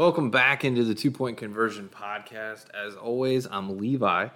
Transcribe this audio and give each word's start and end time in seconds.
Welcome 0.00 0.30
back 0.30 0.64
into 0.64 0.82
the 0.82 0.94
Two 0.94 1.10
Point 1.10 1.36
Conversion 1.36 1.90
Podcast. 1.94 2.64
As 2.72 2.94
always, 2.94 3.46
I'm 3.46 3.76
Levi. 3.76 4.28
A 4.28 4.30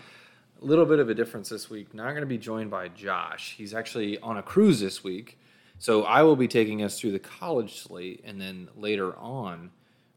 little 0.61 0.85
bit 0.85 0.99
of 0.99 1.09
a 1.09 1.15
difference 1.15 1.49
this 1.49 1.71
week. 1.71 1.95
Not 1.95 2.11
going 2.11 2.21
to 2.21 2.27
be 2.27 2.37
joined 2.37 2.71
by 2.71 2.89
Josh. 2.89 3.55
He's 3.57 3.73
actually 3.73 4.19
on 4.19 4.37
a 4.37 4.43
cruise 4.43 4.81
this 4.81 5.03
week. 5.03 5.39
So 5.79 6.03
I 6.03 6.21
will 6.21 6.37
be 6.37 6.49
taking 6.49 6.83
us 6.83 7.01
through 7.01 7.13
the 7.13 7.19
college 7.19 7.81
slate, 7.81 8.23
and 8.27 8.39
then 8.39 8.69
later 8.77 9.17
on, 9.17 9.71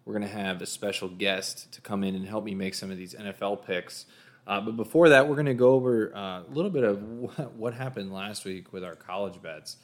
we're 0.04 0.16
going 0.16 0.30
to 0.30 0.36
have 0.38 0.62
a 0.62 0.66
special 0.66 1.08
guest 1.08 1.72
to 1.72 1.80
come 1.80 2.04
in 2.04 2.14
and 2.14 2.28
help 2.28 2.44
me 2.44 2.54
make 2.54 2.74
some 2.74 2.92
of 2.92 2.98
these 2.98 3.14
NFL 3.14 3.66
picks. 3.66 4.06
Uh, 4.46 4.60
but 4.60 4.76
before 4.76 5.08
that, 5.08 5.30
we're 5.30 5.36
going 5.36 5.46
to 5.46 5.54
go 5.54 5.72
over 5.72 6.14
uh, 6.14 6.42
a 6.42 6.52
little 6.52 6.72
bit 6.72 6.84
of 6.84 7.02
what 7.58 7.74
happened 7.74 8.12
last 8.12 8.44
week 8.44 8.74
with 8.74 8.84
our 8.84 8.96
college 8.96 9.42
bets. 9.42 9.78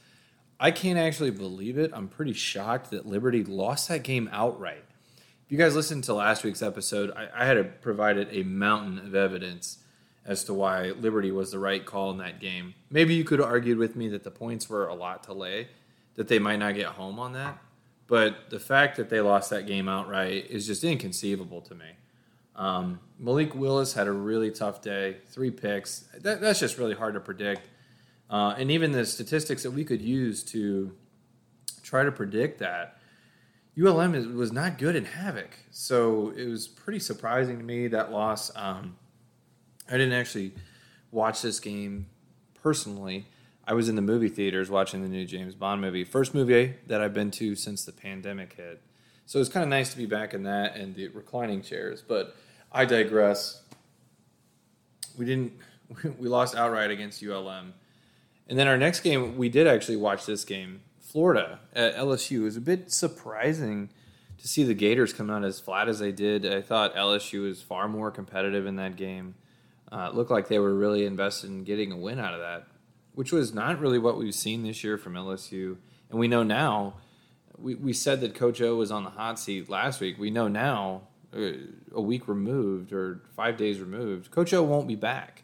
I 0.60 0.72
can't 0.72 1.00
actually 1.00 1.32
believe 1.32 1.78
it. 1.78 1.92
I'm 1.94 2.10
pretty 2.10 2.34
shocked 2.34 2.92
that 2.92 3.06
Liberty 3.06 3.46
lost 3.46 3.88
that 3.88 4.04
game 4.04 4.30
outright. 4.34 4.84
You 5.54 5.60
guys 5.60 5.76
listened 5.76 6.04
to 6.06 6.16
last 6.16 6.44
week's 6.44 6.64
episode, 6.64 7.12
I, 7.12 7.28
I 7.32 7.46
had 7.46 7.80
provided 7.80 8.28
a 8.32 8.42
mountain 8.42 8.98
of 8.98 9.14
evidence 9.14 9.78
as 10.26 10.44
to 10.46 10.54
why 10.56 10.90
Liberty 10.90 11.30
was 11.32 11.52
the 11.52 11.60
right 11.60 11.86
call 11.86 12.10
in 12.10 12.18
that 12.18 12.40
game. 12.40 12.74
Maybe 12.90 13.14
you 13.14 13.24
could 13.24 13.38
have 13.38 13.48
argued 13.48 13.78
with 13.78 13.96
me 13.96 14.08
that 14.08 14.24
the 14.24 14.32
points 14.32 14.68
were 14.68 14.88
a 14.88 14.96
lot 14.96 15.26
to 15.26 15.34
lay, 15.34 15.68
that 16.16 16.28
they 16.28 16.40
might 16.40 16.56
not 16.56 16.74
get 16.74 16.88
home 16.88 17.20
on 17.20 17.34
that. 17.34 17.60
But 18.08 18.50
the 18.50 18.60
fact 18.60 18.98
that 18.98 19.12
they 19.12 19.22
lost 19.22 19.52
that 19.52 19.68
game 19.68 19.88
outright 19.88 20.50
is 20.50 20.66
just 20.66 20.84
inconceivable 20.84 21.62
to 21.62 21.76
me. 21.76 21.92
Um, 22.56 23.00
Malik 23.20 23.54
Willis 23.54 23.94
had 23.94 24.08
a 24.08 24.12
really 24.12 24.50
tough 24.50 24.82
day, 24.82 25.18
three 25.28 25.52
picks. 25.52 26.06
That, 26.20 26.42
that's 26.42 26.62
just 26.62 26.80
really 26.80 26.96
hard 26.96 27.14
to 27.14 27.20
predict. 27.20 27.70
Uh, 28.28 28.56
and 28.58 28.72
even 28.72 28.92
the 28.92 29.06
statistics 29.06 29.62
that 29.62 29.72
we 29.72 29.86
could 29.86 30.02
use 30.02 30.44
to 30.46 30.96
try 31.84 32.04
to 32.04 32.12
predict 32.12 32.58
that, 32.58 32.98
ULM 33.82 34.14
is, 34.14 34.28
was 34.28 34.52
not 34.52 34.78
good 34.78 34.96
in 34.96 35.06
Havoc. 35.06 35.58
So 35.72 36.34
it 36.36 36.48
was 36.48 36.68
pretty 36.68 37.00
surprising 37.00 37.58
to 37.58 37.64
me 37.64 37.88
that 37.88 38.12
loss. 38.12 38.52
Um, 38.56 38.98
I 39.90 39.94
didn't 39.94 40.14
actually 40.14 40.54
watch 41.12 41.42
this 41.42 41.60
game 41.60 42.08
personally. 42.62 43.28
I 43.66 43.74
was 43.74 43.90
in 43.90 43.96
the 43.96 44.02
movie 44.02 44.30
theaters 44.30 44.70
watching 44.70 45.02
the 45.02 45.08
new 45.08 45.26
James 45.26 45.56
Bond 45.56 45.82
movie, 45.82 46.04
first 46.04 46.34
movie 46.34 46.76
that 46.88 47.02
I've 47.02 47.14
been 47.14 47.32
to 47.32 47.56
since 47.56 47.86
the 47.86 47.94
pandemic 47.94 48.54
hit. 48.54 48.82
So 49.26 49.40
it's 49.40 49.50
kind 49.50 49.64
of 49.64 49.70
nice 49.70 49.90
to 49.92 49.98
be 49.98 50.06
back 50.06 50.34
in 50.34 50.44
that 50.44 50.76
and 50.76 50.94
the 50.96 51.08
reclining 51.10 51.62
chairs. 51.62 52.02
But 52.02 52.36
I 52.72 52.86
digress. 52.86 53.62
We 55.18 55.26
didn't. 55.26 55.54
We 56.18 56.28
lost 56.28 56.56
outright 56.56 56.90
against 56.90 57.24
ULM, 57.24 57.74
and 58.48 58.58
then 58.58 58.68
our 58.68 58.78
next 58.78 59.02
game 59.02 59.38
we 59.38 59.48
did 59.48 59.68
actually 59.68 59.98
watch 59.98 60.26
this 60.26 60.44
game, 60.44 60.82
Florida 61.14 61.60
at 61.76 61.96
LSU. 61.96 62.40
It 62.40 62.44
was 62.44 62.58
a 62.58 62.62
bit 62.62 62.92
surprising 62.92 63.90
to 64.40 64.48
see 64.48 64.64
the 64.64 64.74
Gators 64.74 65.14
come 65.14 65.30
out 65.30 65.44
as 65.44 65.60
flat 65.60 65.88
as 65.88 66.00
they 66.00 66.12
did. 66.12 66.44
I 66.44 66.60
thought 66.60 66.96
LSU 66.96 67.44
was 67.44 67.62
far 67.62 67.88
more 67.88 68.10
competitive 68.10 68.66
in 68.66 68.78
that 68.78 68.96
game. 68.96 69.36
Uh, 69.92 70.10
it 70.10 70.16
looked 70.16 70.32
like 70.32 70.48
they 70.48 70.58
were 70.58 70.74
really 70.74 71.06
invested 71.06 71.52
in 71.52 71.66
getting 71.66 71.92
a 71.92 71.98
win 71.98 72.20
out 72.20 72.34
of 72.34 72.40
that, 72.40 72.66
which 73.14 73.32
was 73.32 73.54
not 73.54 73.80
really 73.80 74.00
what 74.00 74.18
we've 74.18 74.34
seen 74.34 74.64
this 74.64 74.84
year 74.84 74.98
from 74.98 75.14
LSU. 75.14 75.78
And 76.10 76.18
we 76.18 76.28
know 76.28 76.42
now, 76.42 76.96
we, 77.60 77.76
we 77.76 77.94
said 77.94 78.20
that 78.22 78.34
Coach 78.34 78.60
O 78.60 78.76
was 78.76 78.92
on 78.92 79.04
the 79.04 79.12
hot 79.12 79.38
seat 79.38 79.70
last 79.70 80.02
week. 80.02 80.18
We 80.18 80.32
know 80.32 80.48
now, 80.48 81.04
uh, 81.32 81.52
a 81.94 82.02
week 82.02 82.28
removed 82.28 82.92
or 82.92 83.22
five 83.36 83.56
days 83.56 83.80
removed, 83.80 84.32
Coach 84.32 84.52
O 84.52 84.64
won't 84.64 84.88
be 84.88 84.96
back. 84.96 85.44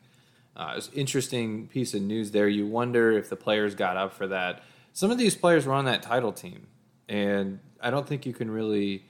Uh, 0.56 0.74
it's 0.78 0.90
interesting 0.96 1.68
piece 1.68 1.94
of 1.94 2.02
news 2.02 2.32
there. 2.32 2.48
You 2.48 2.66
wonder 2.66 3.12
if 3.12 3.30
the 3.30 3.36
players 3.36 3.76
got 3.76 3.98
up 3.98 4.14
for 4.14 4.26
that. 4.26 4.64
Some 5.00 5.12
of 5.12 5.18
these 5.18 5.36
players 5.36 5.66
were 5.66 5.74
on 5.74 5.86
that 5.86 6.04
title 6.04 6.34
team, 6.34 6.68
and 7.08 7.60
I 7.80 7.90
don't 7.90 8.06
think 8.06 8.26
you 8.26 8.34
can 8.34 8.52
really 8.52 9.06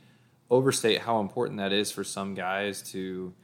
overstate 0.49 1.01
how 1.01 1.19
important 1.19 1.57
that 1.57 1.73
is 1.73 1.91
for 1.91 2.03
some 2.03 2.33
guys 2.33 2.81
to– 2.91 3.33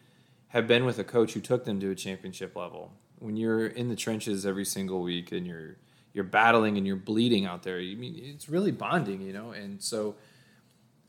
have 0.55 0.67
been 0.67 0.85
with 0.85 0.97
a 0.99 1.03
coach 1.03 1.33
who 1.33 1.41
took 1.41 1.65
them 1.65 1.81
to 1.81 1.91
a 1.91 1.95
championship 1.95 2.55
level. 2.55 2.93
When 3.19 3.35
you're 3.35 3.67
in 3.67 3.89
the 3.89 3.95
trenches 3.95 4.45
every 4.45 4.63
single 4.63 5.01
week 5.01 5.33
and 5.33 5.45
you're 5.45 5.75
you're 6.13 6.23
battling 6.23 6.77
and 6.77 6.87
you're 6.87 6.95
bleeding 6.95 7.45
out 7.45 7.63
there, 7.63 7.77
you 7.77 7.97
mean 7.97 8.17
it's 8.17 8.47
really 8.47 8.71
bonding, 8.71 9.19
you 9.19 9.33
know. 9.33 9.51
And 9.51 9.83
so, 9.83 10.15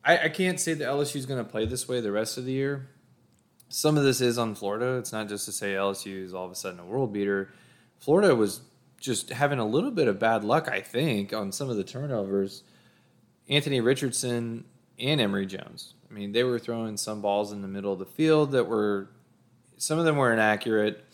I, 0.05 0.19
I 0.19 0.29
can't 0.31 0.59
say 0.59 0.75
that 0.75 0.85
LSU 0.85 1.15
is 1.15 1.27
going 1.27 1.39
to 1.39 1.49
play 1.49 1.65
this 1.65 1.87
way 1.87 2.01
the 2.01 2.11
rest 2.11 2.39
of 2.39 2.45
the 2.45 2.51
year. 2.51 2.89
Some 3.69 3.97
of 3.97 4.03
this 4.03 4.21
is 4.21 4.37
on 4.37 4.57
Florida. 4.57 4.97
It's 4.99 5.13
not 5.13 5.29
just 5.29 5.45
to 5.45 5.53
say 5.53 5.75
LSU 5.75 6.25
is 6.25 6.35
all 6.35 6.45
of 6.45 6.51
a 6.51 6.57
sudden 6.57 6.81
a 6.81 6.85
world 6.85 7.13
beater. 7.13 7.53
Florida 8.01 8.35
was 8.35 8.63
just 8.99 9.31
having 9.31 9.59
a 9.59 9.67
little 9.67 9.91
bit 9.91 10.09
of 10.09 10.19
bad 10.19 10.45
luck, 10.45 10.69
I 10.69 10.81
think, 10.81 11.33
on 11.33 11.53
some 11.53 11.71
of 11.71 11.77
the 11.77 11.85
turnovers. 11.85 12.63
Anthony 13.49 13.81
Richardson 13.81 14.65
and 14.99 15.21
Emory 15.21 15.47
Jones. 15.47 15.95
I 16.11 16.15
mean, 16.15 16.33
they 16.33 16.45
were 16.45 16.59
throwing 16.59 16.97
some 16.97 17.21
balls 17.21 17.53
in 17.53 17.63
the 17.63 17.69
middle 17.69 17.93
of 17.93 17.99
the 17.99 18.07
field 18.07 18.53
that 18.53 18.65
were 18.65 19.09
some 19.77 19.99
of 19.99 20.05
them 20.05 20.17
were 20.17 20.33
inaccurate, 20.33 21.05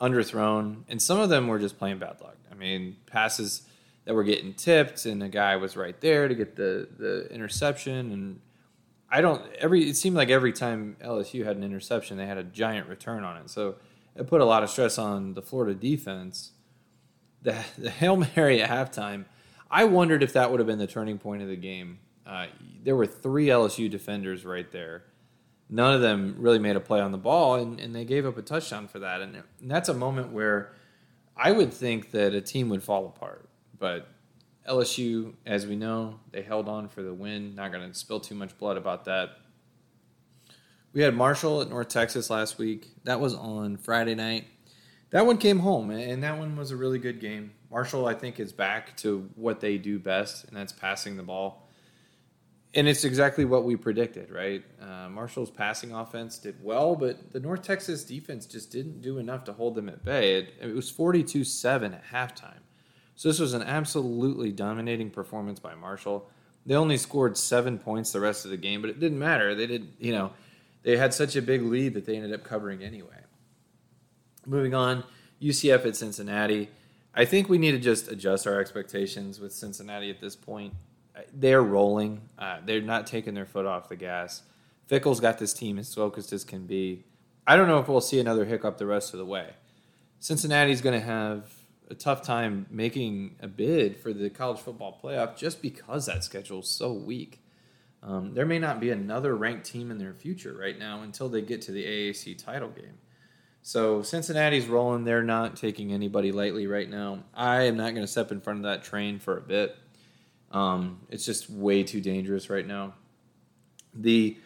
underthrown, 0.00 0.84
and 0.88 1.02
some 1.02 1.18
of 1.18 1.28
them 1.28 1.48
were 1.48 1.58
just 1.58 1.78
plain 1.78 1.98
bad 1.98 2.20
luck. 2.20 2.36
I 2.50 2.54
mean, 2.54 2.96
passes 3.06 3.62
that 4.04 4.14
were 4.14 4.24
getting 4.24 4.54
tipped, 4.54 5.06
and 5.06 5.20
the 5.20 5.28
guy 5.28 5.56
was 5.56 5.76
right 5.76 5.98
there 6.00 6.28
to 6.28 6.34
get 6.34 6.56
the 6.56 6.88
the 6.96 7.28
interception. 7.32 8.12
And 8.12 8.40
I 9.10 9.20
don't 9.20 9.42
every 9.56 9.88
it 9.88 9.96
seemed 9.96 10.16
like 10.16 10.30
every 10.30 10.52
time 10.52 10.96
LSU 11.02 11.44
had 11.44 11.56
an 11.56 11.64
interception, 11.64 12.16
they 12.16 12.26
had 12.26 12.38
a 12.38 12.44
giant 12.44 12.88
return 12.88 13.24
on 13.24 13.36
it. 13.38 13.50
So 13.50 13.76
it 14.14 14.26
put 14.26 14.40
a 14.40 14.44
lot 14.44 14.62
of 14.62 14.70
stress 14.70 14.98
on 14.98 15.34
the 15.34 15.42
Florida 15.42 15.74
defense. 15.74 16.52
The, 17.44 17.64
the 17.78 17.90
hail 17.90 18.16
mary 18.36 18.60
at 18.60 18.68
halftime, 18.68 19.26
I 19.70 19.84
wondered 19.84 20.22
if 20.22 20.32
that 20.32 20.50
would 20.50 20.60
have 20.60 20.66
been 20.66 20.78
the 20.78 20.86
turning 20.86 21.18
point 21.18 21.42
of 21.42 21.48
the 21.48 21.56
game. 21.56 22.00
Uh, 22.26 22.46
there 22.82 22.96
were 22.96 23.06
three 23.06 23.46
LSU 23.46 23.90
defenders 23.90 24.44
right 24.44 24.70
there 24.72 25.04
none 25.68 25.94
of 25.94 26.00
them 26.00 26.36
really 26.38 26.58
made 26.58 26.76
a 26.76 26.80
play 26.80 27.00
on 27.00 27.12
the 27.12 27.18
ball, 27.18 27.56
and, 27.56 27.80
and 27.80 27.94
they 27.94 28.04
gave 28.04 28.26
up 28.26 28.36
a 28.36 28.42
touchdown 28.42 28.88
for 28.88 29.00
that. 29.00 29.20
And, 29.20 29.36
and 29.60 29.70
that's 29.70 29.88
a 29.88 29.94
moment 29.94 30.32
where 30.32 30.72
I 31.36 31.52
would 31.52 31.72
think 31.72 32.10
that 32.12 32.34
a 32.34 32.40
team 32.40 32.68
would 32.68 32.82
fall 32.82 33.06
apart. 33.06 33.48
But 33.78 34.08
LSU, 34.68 35.34
as 35.44 35.66
we 35.66 35.76
know, 35.76 36.20
they 36.30 36.42
held 36.42 36.68
on 36.68 36.88
for 36.88 37.02
the 37.02 37.14
win. 37.14 37.54
Not 37.54 37.72
going 37.72 37.90
to 37.90 37.94
spill 37.98 38.20
too 38.20 38.34
much 38.34 38.56
blood 38.58 38.76
about 38.76 39.04
that. 39.06 39.30
We 40.92 41.02
had 41.02 41.14
Marshall 41.14 41.60
at 41.60 41.68
North 41.68 41.88
Texas 41.88 42.30
last 42.30 42.56
week. 42.56 42.88
That 43.02 43.20
was 43.20 43.34
on 43.34 43.76
Friday 43.78 44.14
night. 44.14 44.46
That 45.14 45.24
one 45.26 45.38
came 45.38 45.60
home, 45.60 45.90
and 45.90 46.22
that 46.24 46.36
one 46.38 46.56
was 46.56 46.72
a 46.72 46.76
really 46.76 46.98
good 46.98 47.20
game. 47.20 47.52
Marshall, 47.70 48.06
I 48.06 48.14
think, 48.14 48.38
is 48.38 48.52
back 48.52 48.96
to 48.98 49.30
what 49.36 49.60
they 49.60 49.78
do 49.78 49.98
best, 49.98 50.44
and 50.44 50.56
that's 50.56 50.72
passing 50.72 51.16
the 51.16 51.22
ball 51.22 51.64
and 52.74 52.88
it's 52.88 53.04
exactly 53.04 53.44
what 53.44 53.64
we 53.64 53.76
predicted, 53.76 54.30
right? 54.30 54.64
Uh, 54.80 55.08
Marshall's 55.08 55.50
passing 55.50 55.92
offense 55.92 56.38
did 56.38 56.56
well, 56.62 56.96
but 56.96 57.32
the 57.32 57.40
North 57.40 57.62
Texas 57.62 58.04
defense 58.04 58.46
just 58.46 58.72
didn't 58.72 59.00
do 59.00 59.18
enough 59.18 59.44
to 59.44 59.52
hold 59.52 59.76
them 59.76 59.88
at 59.88 60.04
bay. 60.04 60.36
It, 60.36 60.54
it 60.60 60.74
was 60.74 60.90
42 60.90 61.44
7 61.44 61.94
at 61.94 62.04
halftime. 62.06 62.62
So 63.14 63.28
this 63.28 63.38
was 63.38 63.54
an 63.54 63.62
absolutely 63.62 64.50
dominating 64.50 65.10
performance 65.10 65.60
by 65.60 65.76
Marshall. 65.76 66.28
They 66.66 66.74
only 66.74 66.96
scored 66.96 67.36
seven 67.36 67.78
points 67.78 68.10
the 68.10 68.20
rest 68.20 68.44
of 68.44 68.50
the 68.50 68.56
game, 68.56 68.80
but 68.80 68.90
it 68.90 68.98
didn't 68.98 69.18
matter. 69.18 69.54
They 69.54 69.66
did, 69.66 69.92
you 70.00 70.12
know, 70.12 70.32
they 70.82 70.96
had 70.96 71.14
such 71.14 71.36
a 71.36 71.42
big 71.42 71.62
lead 71.62 71.94
that 71.94 72.06
they 72.06 72.16
ended 72.16 72.32
up 72.32 72.42
covering 72.42 72.82
anyway. 72.82 73.23
Moving 74.46 74.74
on, 74.74 75.04
UCF 75.40 75.86
at 75.86 75.96
Cincinnati. 75.96 76.70
I 77.14 77.24
think 77.24 77.48
we 77.48 77.58
need 77.58 77.72
to 77.72 77.78
just 77.78 78.08
adjust 78.08 78.46
our 78.46 78.60
expectations 78.60 79.40
with 79.40 79.52
Cincinnati 79.52 80.10
at 80.10 80.20
this 80.20 80.36
point 80.36 80.74
they're 81.32 81.62
rolling. 81.62 82.20
Uh, 82.38 82.58
they're 82.64 82.80
not 82.80 83.06
taking 83.06 83.34
their 83.34 83.46
foot 83.46 83.66
off 83.66 83.88
the 83.88 83.96
gas. 83.96 84.42
Fickell's 84.86 85.20
got 85.20 85.38
this 85.38 85.54
team 85.54 85.78
as 85.78 85.94
focused 85.94 86.32
as 86.32 86.44
can 86.44 86.66
be. 86.66 87.04
I 87.46 87.56
don't 87.56 87.68
know 87.68 87.78
if 87.78 87.88
we'll 87.88 88.00
see 88.00 88.20
another 88.20 88.44
hiccup 88.44 88.78
the 88.78 88.86
rest 88.86 89.12
of 89.12 89.18
the 89.18 89.26
way. 89.26 89.50
Cincinnati's 90.18 90.80
going 90.80 90.98
to 90.98 91.04
have 91.04 91.52
a 91.90 91.94
tough 91.94 92.22
time 92.22 92.66
making 92.70 93.36
a 93.40 93.48
bid 93.48 93.96
for 93.96 94.12
the 94.12 94.30
college 94.30 94.58
football 94.58 94.98
playoff 95.02 95.36
just 95.36 95.60
because 95.60 96.06
that 96.06 96.24
schedule's 96.24 96.68
so 96.68 96.92
weak. 96.92 97.40
Um, 98.02 98.34
there 98.34 98.46
may 98.46 98.58
not 98.58 98.80
be 98.80 98.90
another 98.90 99.34
ranked 99.34 99.66
team 99.66 99.90
in 99.90 99.98
their 99.98 100.14
future 100.14 100.54
right 100.54 100.78
now 100.78 101.02
until 101.02 101.28
they 101.28 101.42
get 101.42 101.62
to 101.62 101.72
the 101.72 101.84
AAC 101.84 102.42
title 102.42 102.68
game. 102.68 102.98
So 103.66 104.02
Cincinnati's 104.02 104.66
rolling. 104.66 105.04
They're 105.04 105.22
not 105.22 105.56
taking 105.56 105.90
anybody 105.90 106.32
lightly 106.32 106.66
right 106.66 106.88
now. 106.88 107.20
I 107.32 107.62
am 107.62 107.78
not 107.78 107.94
going 107.94 108.04
to 108.04 108.06
step 108.06 108.30
in 108.30 108.42
front 108.42 108.58
of 108.58 108.64
that 108.64 108.84
train 108.84 109.18
for 109.18 109.38
a 109.38 109.40
bit. 109.40 109.74
Um, 110.50 111.00
it's 111.08 111.24
just 111.24 111.48
way 111.48 111.82
too 111.82 112.02
dangerous 112.02 112.50
right 112.50 112.66
now. 112.66 112.92
The 113.94 114.36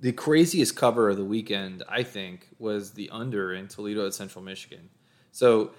the 0.00 0.10
craziest 0.10 0.74
cover 0.74 1.08
of 1.08 1.16
the 1.16 1.24
weekend, 1.24 1.84
I 1.88 2.02
think, 2.02 2.48
was 2.58 2.90
the 2.90 3.08
under 3.10 3.54
in 3.54 3.68
Toledo 3.68 4.04
at 4.04 4.14
Central 4.14 4.44
Michigan. 4.44 4.90
So 5.30 5.70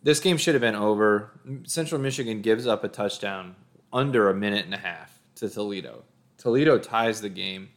this 0.00 0.20
game 0.20 0.36
should 0.36 0.54
have 0.54 0.62
been 0.62 0.76
over. 0.76 1.32
Central 1.64 2.00
Michigan 2.00 2.42
gives 2.42 2.64
up 2.64 2.84
a 2.84 2.88
touchdown 2.88 3.56
under 3.92 4.30
a 4.30 4.34
minute 4.34 4.64
and 4.64 4.72
a 4.72 4.78
half 4.78 5.18
to 5.34 5.48
Toledo. 5.50 6.04
Toledo 6.38 6.78
ties 6.78 7.20
the 7.20 7.28
game. 7.28 7.70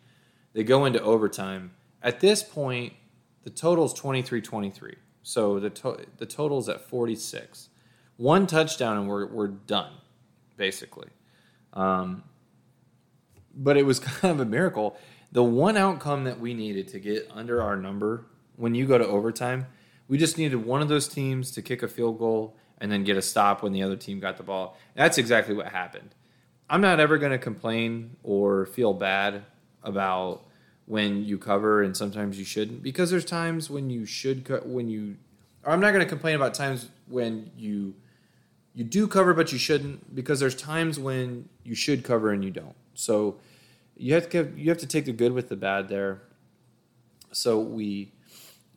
They 0.54 0.64
go 0.64 0.86
into 0.86 1.02
overtime. 1.02 1.72
At 2.04 2.20
this 2.20 2.44
point, 2.44 2.94
the 3.44 3.50
total's 3.50 3.94
23-23. 4.00 4.96
So 5.22 5.60
the 5.60 5.70
to- 5.70 6.06
the 6.18 6.26
total's 6.26 6.68
at 6.70 6.82
46. 6.82 7.70
One 8.18 8.46
touchdown 8.48 8.98
and 8.98 9.08
we're 9.08 9.26
we're 9.28 9.48
done 9.48 9.94
basically. 10.58 11.10
Um, 11.74 12.24
but 13.56 13.78
it 13.78 13.86
was 13.86 14.00
kind 14.00 14.32
of 14.32 14.40
a 14.40 14.50
miracle. 14.50 14.98
The 15.32 15.44
one 15.44 15.78
outcome 15.78 16.26
that 16.26 16.40
we 16.40 16.54
needed 16.54 16.88
to 16.90 17.00
get 17.00 17.30
under 17.34 17.62
our 17.62 17.76
number 17.76 18.26
when 18.56 18.76
you 18.76 18.86
go 18.86 18.98
to 18.98 19.08
overtime, 19.08 19.66
we 20.08 20.18
just 20.18 20.38
needed 20.38 20.58
one 20.58 20.82
of 20.82 20.90
those 20.90 21.08
teams 21.08 21.52
to 21.52 21.62
kick 21.62 21.82
a 21.82 21.88
field 21.88 22.20
goal 22.20 22.56
and 22.78 22.92
then 22.92 23.04
get 23.04 23.18
a 23.18 23.22
stop 23.22 23.64
when 23.64 23.72
the 23.72 23.82
other 23.82 23.96
team 23.96 24.20
got 24.20 24.38
the 24.38 24.44
ball. 24.44 24.78
That's 24.96 25.18
exactly 25.18 25.56
what 25.56 25.68
happened. 25.68 26.14
I'm 26.70 26.82
not 26.82 27.00
ever 27.00 27.18
going 27.18 27.32
to 27.32 27.38
complain 27.38 28.18
or 28.24 28.66
feel 28.66 28.94
bad 28.94 29.44
about 29.84 30.46
when 30.86 31.24
you 31.24 31.38
cover 31.38 31.82
and 31.82 31.96
sometimes 31.96 32.38
you 32.38 32.46
shouldn't 32.46 32.84
because 32.84 33.10
there's 33.10 33.26
times 33.26 33.70
when 33.70 33.90
you 33.90 34.06
should 34.06 34.46
co- 34.46 34.62
when 34.66 34.90
you 34.90 35.18
I'm 35.66 35.80
not 35.80 35.92
going 35.92 36.04
to 36.04 36.10
complain 36.10 36.36
about 36.36 36.54
times 36.54 36.90
when 37.08 37.52
you 37.58 37.96
you 38.74 38.84
do 38.84 39.08
cover 39.08 39.34
but 39.34 39.52
you 39.52 39.58
shouldn't 39.58 40.14
because 40.14 40.40
there's 40.40 40.56
times 40.56 41.00
when 41.00 41.48
you 41.64 41.76
should 41.76 42.04
cover 42.04 42.32
and 42.32 42.44
you 42.44 42.52
don't. 42.52 42.76
So 42.94 43.38
you 43.96 44.14
have 44.14 44.30
to 44.30 44.52
you 44.56 44.70
have 44.70 44.80
to 44.80 44.88
take 44.88 45.06
the 45.06 45.14
good 45.14 45.32
with 45.32 45.50
the 45.50 45.56
bad 45.56 45.88
there. 45.90 46.22
So 47.32 47.60
we 47.60 48.12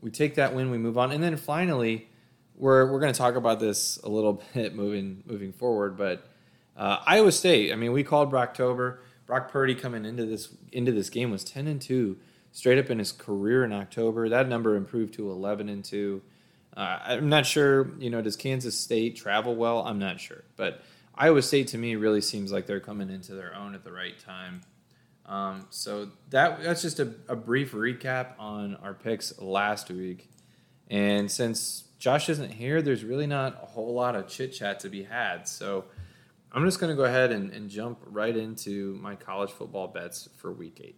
we 0.01 0.11
take 0.11 0.37
that 0.37 0.55
win, 0.55 0.71
we 0.71 0.79
move 0.79 0.97
on, 0.99 1.11
and 1.11 1.23
then 1.23 1.37
finally 1.37 2.09
we're 2.55 2.91
we're 2.91 3.01
going 3.01 3.13
to 3.13 3.19
talk 3.19 3.35
about 3.35 3.61
this 3.61 3.99
a 4.05 4.09
little 4.09 4.43
bit 4.55 4.75
moving 4.75 5.23
moving 5.27 5.53
forward. 5.53 5.97
But 5.97 6.29
uh, 6.77 6.99
Iowa 7.07 7.33
State, 7.33 7.73
I 7.73 7.77
mean, 7.77 7.93
we 7.93 8.05
called 8.05 8.31
Brocktober. 8.31 8.99
Brock 9.27 9.51
Purdy 9.51 9.75
coming 9.75 10.05
into 10.05 10.25
this 10.25 10.49
into 10.73 10.93
this 10.93 11.11
game 11.11 11.31
was 11.31 11.45
ten 11.45 11.67
and 11.67 11.83
two, 11.83 12.17
straight 12.53 12.79
up 12.79 12.91
in 12.91 12.99
his 12.99 13.13
career 13.13 13.65
in 13.65 13.73
October. 13.73 14.29
That 14.29 14.49
number 14.49 14.77
improved 14.77 15.15
to 15.15 15.31
eleven 15.31 15.69
and 15.69 15.85
two. 15.85 16.23
Uh, 16.77 16.99
I'm 17.05 17.29
not 17.29 17.47
sure. 17.47 17.91
You 17.99 18.11
know, 18.11 18.23
does 18.23 18.37
Kansas 18.37 18.79
State 18.79 19.17
travel 19.17 19.57
well? 19.57 19.81
I'm 19.81 19.99
not 19.99 20.21
sure, 20.21 20.45
but 20.57 20.83
Iowa 21.15 21.43
State 21.43 21.69
to 21.69 21.79
me 21.79 21.97
really 21.97 22.21
seems 22.21 22.53
like 22.53 22.67
they're 22.67 22.81
coming 22.81 23.11
into 23.11 23.35
their 23.35 23.55
own 23.55 23.75
at 23.75 23.83
the 23.83 23.93
right 23.93 24.19
time. 24.19 24.61
Um, 25.25 25.67
so 25.71 26.11
that 26.31 26.63
that's 26.63 26.83
just 26.83 27.01
a, 27.01 27.15
a 27.29 27.35
brief 27.35 27.73
recap 27.73 28.39
on 28.39 28.77
our 28.77 28.95
picks 28.95 29.41
last 29.41 29.91
week. 29.91 30.31
And 30.89 31.29
since 31.29 31.85
Josh 31.99 32.29
isn't 32.29 32.53
here, 32.53 32.81
there's 32.81 33.03
really 33.03 33.27
not 33.27 33.61
a 33.61 33.67
whole 33.67 33.93
lot 33.95 34.15
of 34.15 34.29
chit 34.29 34.53
chat 34.53 34.79
to 34.81 34.89
be 34.89 35.03
had. 35.03 35.49
So 35.49 35.87
I'm 36.53 36.65
just 36.65 36.81
going 36.81 36.91
to 36.91 36.97
go 36.97 37.05
ahead 37.05 37.33
and, 37.33 37.53
and, 37.53 37.69
jump 37.69 37.99
right 38.07 38.35
into 38.35 38.95
my 38.95 39.15
college 39.15 39.51
football 39.51 39.89
bets 39.89 40.29
for 40.37 40.53
week 40.53 40.81
eight. 40.83 40.97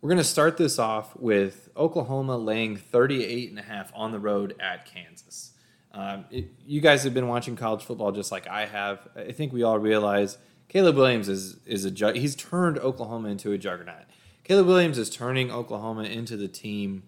We're 0.00 0.08
going 0.08 0.18
to 0.18 0.24
start 0.24 0.56
this 0.56 0.78
off 0.78 1.16
with 1.16 1.68
Oklahoma 1.76 2.36
laying 2.36 2.76
38 2.76 3.50
and 3.50 3.58
a 3.58 3.62
half 3.62 3.92
on 3.94 4.10
the 4.10 4.18
road 4.18 4.54
at 4.60 4.86
Kansas. 4.86 5.52
Um, 5.92 6.24
it, 6.30 6.50
you 6.66 6.80
guys 6.80 7.04
have 7.04 7.14
been 7.14 7.28
watching 7.28 7.54
college 7.54 7.84
football 7.84 8.10
just 8.12 8.32
like 8.32 8.48
I 8.48 8.66
have. 8.66 9.06
I 9.16 9.32
think 9.32 9.52
we 9.52 9.62
all 9.62 9.78
realize 9.78 10.38
Caleb 10.68 10.96
Williams 10.96 11.28
is 11.28 11.58
is 11.66 11.84
a 11.84 12.12
he's 12.12 12.34
turned 12.34 12.78
Oklahoma 12.78 13.28
into 13.28 13.52
a 13.52 13.58
juggernaut. 13.58 14.04
Caleb 14.42 14.66
Williams 14.66 14.98
is 14.98 15.08
turning 15.08 15.50
Oklahoma 15.50 16.02
into 16.02 16.36
the 16.36 16.48
team 16.48 17.04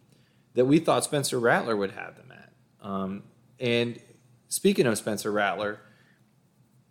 that 0.55 0.65
we 0.65 0.79
thought 0.79 1.05
Spencer 1.05 1.39
Rattler 1.39 1.77
would 1.77 1.91
have 1.91 2.17
them 2.17 2.33
at. 2.33 2.53
Um, 2.81 3.25
and 3.59 4.01
speaking 4.49 4.87
of 4.87 4.99
Spencer 4.99 5.31
Rattler, 5.31 5.81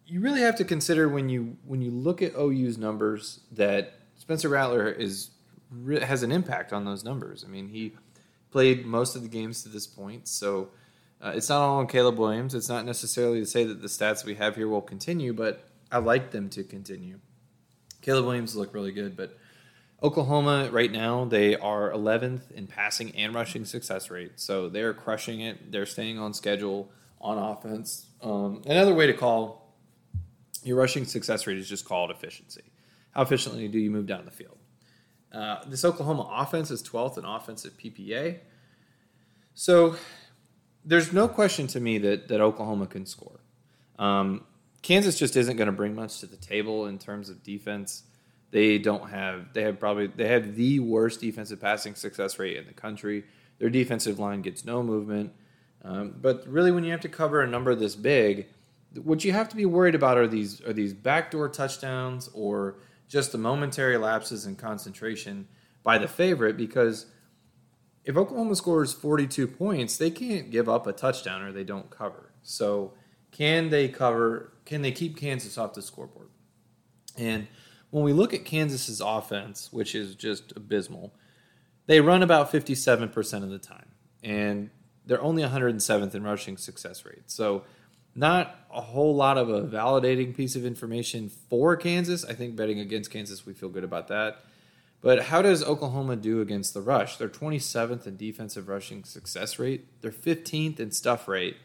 you 0.05 0.19
really 0.19 0.41
have 0.41 0.55
to 0.57 0.63
consider 0.63 1.09
when 1.09 1.29
you 1.29 1.57
when 1.65 1.81
you 1.81 1.91
look 1.91 2.21
at 2.21 2.35
OU's 2.35 2.77
numbers 2.77 3.41
that 3.51 3.93
Spencer 4.15 4.49
Rattler 4.49 4.89
is 4.89 5.31
has 6.01 6.23
an 6.23 6.31
impact 6.31 6.73
on 6.73 6.85
those 6.85 7.03
numbers. 7.03 7.43
I 7.45 7.49
mean, 7.49 7.69
he 7.69 7.93
played 8.51 8.85
most 8.85 9.15
of 9.15 9.23
the 9.23 9.27
games 9.27 9.63
to 9.63 9.69
this 9.69 9.87
point, 9.87 10.27
so 10.27 10.69
uh, 11.21 11.33
it's 11.35 11.49
not 11.49 11.61
all 11.61 11.79
on 11.79 11.87
Caleb 11.87 12.17
Williams. 12.17 12.53
It's 12.53 12.69
not 12.69 12.85
necessarily 12.85 13.39
to 13.39 13.45
say 13.45 13.63
that 13.63 13.81
the 13.81 13.87
stats 13.87 14.23
we 14.23 14.35
have 14.35 14.55
here 14.55 14.67
will 14.67 14.81
continue, 14.81 15.33
but 15.33 15.67
I 15.91 15.97
like 15.97 16.31
them 16.31 16.49
to 16.49 16.63
continue. 16.63 17.19
Caleb 18.01 18.25
Williams 18.25 18.55
look 18.55 18.73
really 18.73 18.91
good, 18.91 19.17
but 19.17 19.37
Oklahoma 20.03 20.69
right 20.71 20.91
now 20.91 21.25
they 21.25 21.55
are 21.55 21.91
11th 21.91 22.51
in 22.51 22.67
passing 22.67 23.15
and 23.15 23.33
rushing 23.33 23.65
success 23.65 24.11
rate, 24.11 24.33
so 24.35 24.69
they're 24.69 24.93
crushing 24.93 25.39
it. 25.39 25.71
They're 25.71 25.87
staying 25.87 26.19
on 26.19 26.33
schedule 26.33 26.91
on 27.19 27.37
offense. 27.37 28.07
Um, 28.21 28.61
another 28.65 28.93
way 28.93 29.07
to 29.07 29.13
call 29.13 29.73
your 30.63 30.77
rushing 30.77 31.05
success 31.05 31.47
rate 31.47 31.57
is 31.57 31.69
just 31.69 31.85
called 31.85 32.11
efficiency. 32.11 32.63
How 33.11 33.21
efficiently 33.21 33.67
do 33.67 33.79
you 33.79 33.91
move 33.91 34.07
down 34.07 34.25
the 34.25 34.31
field? 34.31 34.57
Uh, 35.31 35.57
this 35.67 35.83
Oklahoma 35.83 36.29
offense 36.31 36.71
is 36.71 36.81
12th 36.81 37.17
in 37.17 37.25
offensive 37.25 37.77
PPA. 37.77 38.39
So 39.53 39.95
there's 40.83 41.11
no 41.11 41.27
question 41.27 41.67
to 41.67 41.79
me 41.79 41.97
that, 41.99 42.27
that 42.27 42.41
Oklahoma 42.41 42.87
can 42.87 43.05
score. 43.05 43.39
Um, 43.99 44.45
Kansas 44.81 45.17
just 45.17 45.35
isn't 45.35 45.57
going 45.57 45.67
to 45.67 45.73
bring 45.73 45.95
much 45.95 46.19
to 46.19 46.27
the 46.27 46.37
table 46.37 46.85
in 46.85 46.99
terms 46.99 47.29
of 47.29 47.41
defense. 47.43 48.03
They 48.51 48.77
don't 48.77 49.09
have 49.09 49.53
they 49.53 49.63
have 49.63 49.79
probably 49.79 50.07
they 50.07 50.27
have 50.27 50.55
the 50.55 50.79
worst 50.79 51.19
defensive 51.19 51.59
passing 51.59 51.95
success 51.95 52.37
rate 52.37 52.55
in 52.55 52.67
the 52.67 52.73
country. 52.73 53.25
Their 53.57 53.69
defensive 53.69 54.19
line 54.19 54.41
gets 54.41 54.63
no 54.63 54.83
movement. 54.83 55.33
Um, 55.85 56.15
but 56.19 56.45
really, 56.47 56.71
when 56.71 56.83
you 56.83 56.91
have 56.91 57.01
to 57.01 57.09
cover 57.09 57.41
a 57.41 57.47
number 57.47 57.75
this 57.75 57.95
big, 57.95 58.47
what 59.03 59.23
you 59.23 59.31
have 59.33 59.47
to 59.49 59.55
be 59.55 59.65
worried 59.65 59.95
about 59.95 60.17
are 60.17 60.27
these 60.27 60.61
are 60.61 60.73
these 60.73 60.93
backdoor 60.93 61.49
touchdowns 61.49 62.27
or 62.33 62.77
just 63.07 63.31
the 63.31 63.37
momentary 63.37 63.97
lapses 63.97 64.45
in 64.47 64.55
concentration 64.55 65.47
by 65.83 65.99
the 65.99 66.07
favorite 66.07 66.57
because 66.57 67.05
if 68.03 68.17
Oklahoma 68.17 68.55
scores 68.55 68.93
42 68.93 69.47
points, 69.47 69.97
they 69.97 70.11
can't 70.11 70.51
give 70.51 70.67
up 70.67 70.87
a 70.87 70.91
touchdown 70.93 71.41
or 71.41 71.51
they 71.51 71.63
don't 71.63 71.89
cover. 71.89 72.31
So, 72.41 72.93
can 73.31 73.69
they 73.69 73.87
cover? 73.87 74.53
Can 74.65 74.81
they 74.81 74.91
keep 74.91 75.17
Kansas 75.17 75.57
off 75.57 75.73
the 75.73 75.81
scoreboard? 75.83 76.29
And 77.17 77.47
when 77.91 78.03
we 78.03 78.13
look 78.13 78.33
at 78.33 78.43
Kansas's 78.43 79.01
offense, 79.01 79.71
which 79.71 79.93
is 79.93 80.15
just 80.15 80.51
abysmal, 80.55 81.13
they 81.85 82.01
run 82.01 82.23
about 82.23 82.51
57% 82.51 83.43
of 83.43 83.49
the 83.49 83.59
time. 83.59 83.91
And 84.23 84.69
they're 85.05 85.21
only 85.21 85.43
107th 85.43 86.15
in 86.15 86.23
rushing 86.23 86.57
success 86.57 87.05
rate. 87.05 87.23
So, 87.27 87.63
not 88.17 88.59
a 88.73 88.79
whole 88.79 89.13
lot 89.13 89.37
of 89.37 89.49
a 89.49 89.63
validating 89.63 90.35
piece 90.35 90.55
of 90.55 90.65
information 90.65 91.27
for 91.27 91.75
Kansas. 91.75 92.23
I 92.23 92.33
think 92.33 92.55
betting 92.55 92.79
against 92.79 93.11
Kansas, 93.11 93.45
we 93.45 93.53
feel 93.53 93.67
good 93.67 93.83
about 93.83 94.07
that. 94.07 94.37
But 95.01 95.23
how 95.23 95.41
does 95.41 95.63
Oklahoma 95.63 96.15
do 96.15 96.39
against 96.41 96.73
the 96.73 96.81
rush? 96.81 97.17
They're 97.17 97.27
27th 97.27 98.07
in 98.07 98.15
defensive 98.15 98.69
rushing 98.69 99.03
success 99.03 99.59
rate, 99.59 100.01
they're 100.01 100.11
15th 100.11 100.79
in 100.79 100.91
stuff 100.91 101.27
rate, 101.27 101.57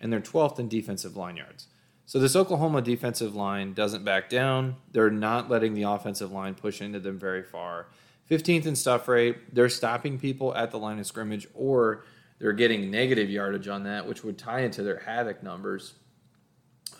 and 0.00 0.12
they're 0.12 0.20
12th 0.20 0.58
in 0.58 0.68
defensive 0.68 1.16
line 1.16 1.36
yards. 1.36 1.66
So 2.06 2.18
this 2.18 2.34
Oklahoma 2.34 2.82
defensive 2.82 3.36
line 3.36 3.74
doesn't 3.74 4.04
back 4.04 4.28
down. 4.28 4.74
They're 4.90 5.10
not 5.10 5.48
letting 5.48 5.74
the 5.74 5.82
offensive 5.82 6.32
line 6.32 6.56
push 6.56 6.80
into 6.80 6.98
them 6.98 7.20
very 7.20 7.44
far. 7.44 7.86
15th 8.28 8.66
in 8.66 8.74
stuff 8.74 9.06
rate, 9.06 9.54
they're 9.54 9.68
stopping 9.68 10.18
people 10.18 10.52
at 10.56 10.72
the 10.72 10.78
line 10.78 10.98
of 10.98 11.06
scrimmage 11.06 11.46
or 11.54 12.04
they're 12.40 12.52
getting 12.52 12.90
negative 12.90 13.28
yardage 13.28 13.68
on 13.68 13.84
that, 13.84 14.08
which 14.08 14.24
would 14.24 14.38
tie 14.38 14.60
into 14.60 14.82
their 14.82 14.98
havoc 14.98 15.42
numbers. 15.42 15.94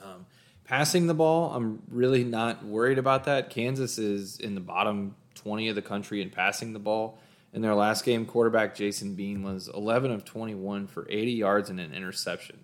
Um, 0.04 0.26
passing 0.64 1.06
the 1.06 1.14
ball, 1.14 1.52
I'm 1.54 1.82
really 1.90 2.25
not 2.25 2.64
worried 2.64 2.99
about 2.99 3.25
that. 3.25 3.49
Kansas 3.49 3.99
is 3.99 4.38
in 4.38 4.54
the 4.54 4.61
bottom 4.61 5.16
20 5.37 5.68
of 5.68 5.75
the 5.75 5.82
country 5.82 6.20
in 6.20 6.30
passing 6.30 6.75
the 6.75 6.78
ball. 6.78 7.18
In 7.52 7.62
their 7.62 7.75
last 7.75 8.04
game, 8.04 8.26
quarterback 8.26 8.75
Jason 8.75 9.14
Bean 9.14 9.42
was 9.42 9.68
11 9.68 10.11
of 10.12 10.25
21 10.25 10.87
for 10.87 11.06
80 11.11 11.32
yards 11.32 11.70
and 11.70 11.80
an 11.80 11.94
interception. 11.94 12.61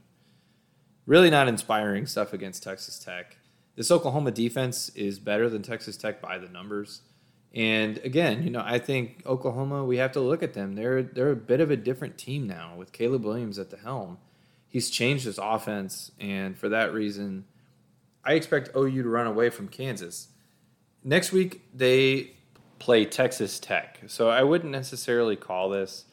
Really 1.06 1.30
not 1.30 1.48
inspiring 1.48 2.06
stuff 2.06 2.32
against 2.32 2.62
Texas 2.62 2.98
Tech. 2.98 3.38
This 3.74 3.90
Oklahoma 3.90 4.30
defense 4.32 4.90
is 4.90 5.18
better 5.18 5.48
than 5.48 5.62
Texas 5.62 5.96
Tech 5.96 6.20
by 6.20 6.38
the 6.38 6.48
numbers. 6.48 7.00
And 7.56 7.96
again, 8.04 8.42
you 8.42 8.50
know, 8.50 8.62
I 8.62 8.78
think 8.78 9.22
Oklahoma, 9.24 9.82
we 9.82 9.96
have 9.96 10.12
to 10.12 10.20
look 10.20 10.42
at 10.42 10.52
them. 10.52 10.74
They're 10.74 11.02
they're 11.02 11.30
a 11.30 11.36
bit 11.36 11.60
of 11.60 11.70
a 11.70 11.76
different 11.76 12.18
team 12.18 12.46
now 12.46 12.74
with 12.76 12.92
Caleb 12.92 13.24
Williams 13.24 13.58
at 13.58 13.70
the 13.70 13.78
helm. 13.78 14.18
He's 14.68 14.90
changed 14.90 15.24
his 15.24 15.38
offense, 15.38 16.12
and 16.20 16.58
for 16.58 16.68
that 16.68 16.92
reason, 16.92 17.46
I 18.22 18.34
expect 18.34 18.76
OU 18.76 19.02
to 19.02 19.08
run 19.08 19.26
away 19.26 19.48
from 19.48 19.68
Kansas. 19.68 20.28
Next 21.02 21.32
week 21.32 21.62
they 21.72 22.32
play 22.78 23.06
Texas 23.06 23.58
Tech. 23.58 24.00
So 24.06 24.28
I 24.28 24.42
wouldn't 24.42 24.70
necessarily 24.70 25.34
call 25.34 25.70
this 25.70 26.04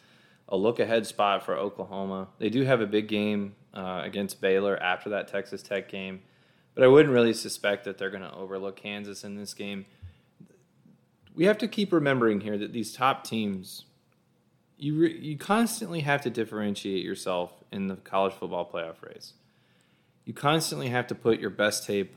a 0.48 0.56
look 0.56 0.80
ahead 0.80 1.06
spot 1.06 1.44
for 1.44 1.58
Oklahoma. 1.58 2.30
They 2.40 2.50
do 2.50 2.64
have 2.64 2.80
a 2.80 2.88
big 2.88 3.10
game 3.10 3.56
uh, 3.74 4.02
against 4.06 4.40
Baylor 4.40 4.82
after 4.82 5.10
that 5.10 5.28
Texas 5.28 5.62
Tech 5.62 5.90
game, 5.90 6.22
but 6.74 6.86
I 6.86 6.88
wouldn't 6.88 7.14
really 7.14 7.34
suspect 7.34 7.84
that 7.84 7.98
they're 7.98 8.10
going 8.10 8.24
to 8.24 8.34
overlook 8.34 8.78
Kansas 8.78 9.26
in 9.26 9.36
this 9.36 9.54
game 9.54 9.86
we 11.36 11.46
have 11.46 11.58
to 11.60 11.68
keep 11.68 11.92
remembering 11.92 12.42
here 12.42 12.58
that 12.58 12.74
these 12.74 12.94
top 12.94 13.24
teams, 13.24 13.86
you 14.78 15.00
re, 15.00 15.18
you 15.18 15.38
constantly 15.38 16.02
have 16.02 16.22
to 16.22 16.30
differentiate 16.30 17.04
yourself 17.04 17.64
in 17.72 17.88
the 17.88 17.96
college 17.96 18.34
football 18.34 18.70
playoff 18.72 19.02
race. 19.02 19.34
You 20.26 20.34
constantly 20.34 20.90
have 20.90 21.08
to 21.08 21.16
put 21.16 21.40
your 21.40 21.50
best 21.50 21.86
tape. 21.86 22.16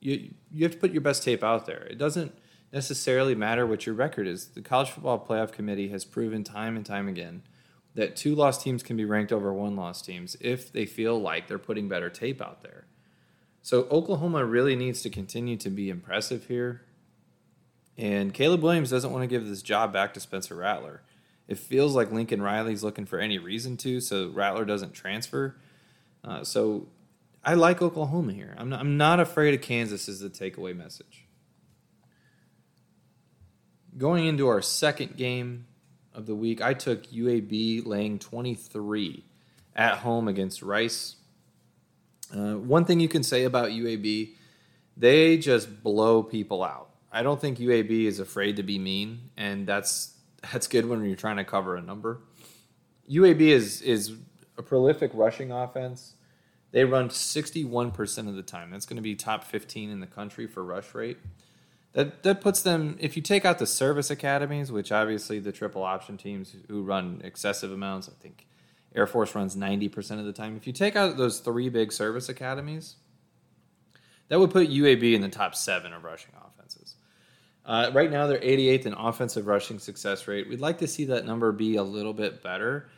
You 0.00 0.34
you 0.50 0.64
have 0.64 0.72
to 0.72 0.78
put 0.78 0.92
your 0.92 1.00
best 1.00 1.22
tape 1.22 1.42
out 1.42 1.66
there. 1.66 1.84
It 1.84 1.98
doesn't 1.98 2.32
necessarily 2.72 3.34
matter 3.34 3.66
what 3.66 3.86
your 3.86 3.94
record 3.94 4.26
is. 4.26 4.48
The 4.48 4.62
college 4.62 4.90
football 4.90 5.24
playoff 5.24 5.52
committee 5.52 5.88
has 5.88 6.04
proven 6.04 6.42
time 6.42 6.76
and 6.76 6.86
time 6.86 7.08
again 7.08 7.42
that 7.94 8.16
two 8.16 8.34
loss 8.34 8.62
teams 8.62 8.82
can 8.82 8.96
be 8.96 9.04
ranked 9.04 9.32
over 9.32 9.52
one 9.52 9.76
loss 9.76 10.00
teams 10.00 10.36
if 10.40 10.72
they 10.72 10.86
feel 10.86 11.20
like 11.20 11.46
they're 11.46 11.58
putting 11.58 11.88
better 11.88 12.08
tape 12.08 12.40
out 12.40 12.62
there. 12.62 12.86
So 13.60 13.86
Oklahoma 13.90 14.44
really 14.44 14.74
needs 14.74 15.02
to 15.02 15.10
continue 15.10 15.56
to 15.58 15.70
be 15.70 15.90
impressive 15.90 16.46
here. 16.46 16.82
And 18.02 18.34
Caleb 18.34 18.64
Williams 18.64 18.90
doesn't 18.90 19.12
want 19.12 19.22
to 19.22 19.28
give 19.28 19.46
this 19.46 19.62
job 19.62 19.92
back 19.92 20.12
to 20.14 20.20
Spencer 20.20 20.56
Rattler. 20.56 21.02
It 21.46 21.56
feels 21.56 21.94
like 21.94 22.10
Lincoln 22.10 22.42
Riley's 22.42 22.82
looking 22.82 23.06
for 23.06 23.20
any 23.20 23.38
reason 23.38 23.76
to, 23.76 24.00
so 24.00 24.28
Rattler 24.30 24.64
doesn't 24.64 24.92
transfer. 24.92 25.54
Uh, 26.24 26.42
so 26.42 26.88
I 27.44 27.54
like 27.54 27.80
Oklahoma 27.80 28.32
here. 28.32 28.56
I'm 28.58 28.70
not, 28.70 28.80
I'm 28.80 28.96
not 28.96 29.20
afraid 29.20 29.54
of 29.54 29.60
Kansas 29.60 30.08
as 30.08 30.18
the 30.18 30.28
takeaway 30.28 30.76
message. 30.76 31.26
Going 33.96 34.26
into 34.26 34.48
our 34.48 34.62
second 34.62 35.16
game 35.16 35.66
of 36.12 36.26
the 36.26 36.34
week, 36.34 36.60
I 36.60 36.74
took 36.74 37.06
UAB 37.06 37.86
laying 37.86 38.18
23 38.18 39.24
at 39.76 39.98
home 39.98 40.26
against 40.26 40.60
Rice. 40.60 41.14
Uh, 42.34 42.54
one 42.54 42.84
thing 42.84 42.98
you 42.98 43.08
can 43.08 43.22
say 43.22 43.44
about 43.44 43.68
UAB, 43.68 44.32
they 44.96 45.38
just 45.38 45.84
blow 45.84 46.24
people 46.24 46.64
out. 46.64 46.88
I 47.12 47.22
don't 47.22 47.40
think 47.40 47.58
UAB 47.58 48.06
is 48.06 48.18
afraid 48.18 48.56
to 48.56 48.62
be 48.62 48.78
mean, 48.78 49.30
and 49.36 49.66
that's 49.66 50.16
that's 50.50 50.66
good 50.66 50.86
when 50.86 51.04
you're 51.04 51.14
trying 51.14 51.36
to 51.36 51.44
cover 51.44 51.76
a 51.76 51.82
number. 51.82 52.22
UAB 53.10 53.40
is 53.42 53.82
is 53.82 54.14
a 54.56 54.62
prolific 54.62 55.10
rushing 55.14 55.52
offense. 55.52 56.14
They 56.70 56.84
run 56.84 57.10
61% 57.10 58.28
of 58.28 58.34
the 58.34 58.42
time. 58.42 58.70
That's 58.70 58.86
going 58.86 58.96
to 58.96 59.02
be 59.02 59.14
top 59.14 59.44
15 59.44 59.90
in 59.90 60.00
the 60.00 60.06
country 60.06 60.46
for 60.46 60.64
rush 60.64 60.94
rate. 60.94 61.18
That 61.92 62.22
that 62.22 62.40
puts 62.40 62.62
them 62.62 62.96
if 62.98 63.14
you 63.14 63.22
take 63.22 63.44
out 63.44 63.58
the 63.58 63.66
service 63.66 64.10
academies, 64.10 64.72
which 64.72 64.90
obviously 64.90 65.38
the 65.38 65.52
triple 65.52 65.82
option 65.82 66.16
teams 66.16 66.56
who 66.68 66.82
run 66.82 67.20
excessive 67.22 67.70
amounts, 67.70 68.08
I 68.08 68.12
think 68.22 68.46
Air 68.94 69.06
Force 69.06 69.34
runs 69.34 69.54
90% 69.54 70.18
of 70.18 70.24
the 70.24 70.32
time. 70.32 70.56
If 70.56 70.66
you 70.66 70.72
take 70.72 70.96
out 70.96 71.18
those 71.18 71.40
three 71.40 71.68
big 71.68 71.92
service 71.92 72.30
academies, 72.30 72.96
that 74.28 74.40
would 74.40 74.50
put 74.50 74.70
UAB 74.70 75.14
in 75.14 75.20
the 75.20 75.28
top 75.28 75.54
7 75.54 75.92
of 75.92 76.04
rushing 76.04 76.32
offenses. 76.36 76.51
Uh, 77.64 77.90
right 77.94 78.10
now, 78.10 78.26
they're 78.26 78.40
88th 78.40 78.86
in 78.86 78.92
offensive 78.94 79.46
rushing 79.46 79.78
success 79.78 80.26
rate. 80.26 80.48
We'd 80.48 80.60
like 80.60 80.78
to 80.78 80.88
see 80.88 81.04
that 81.06 81.24
number 81.24 81.52
be 81.52 81.76
a 81.76 81.82
little 81.82 82.12
bit 82.12 82.42
better, 82.42 82.88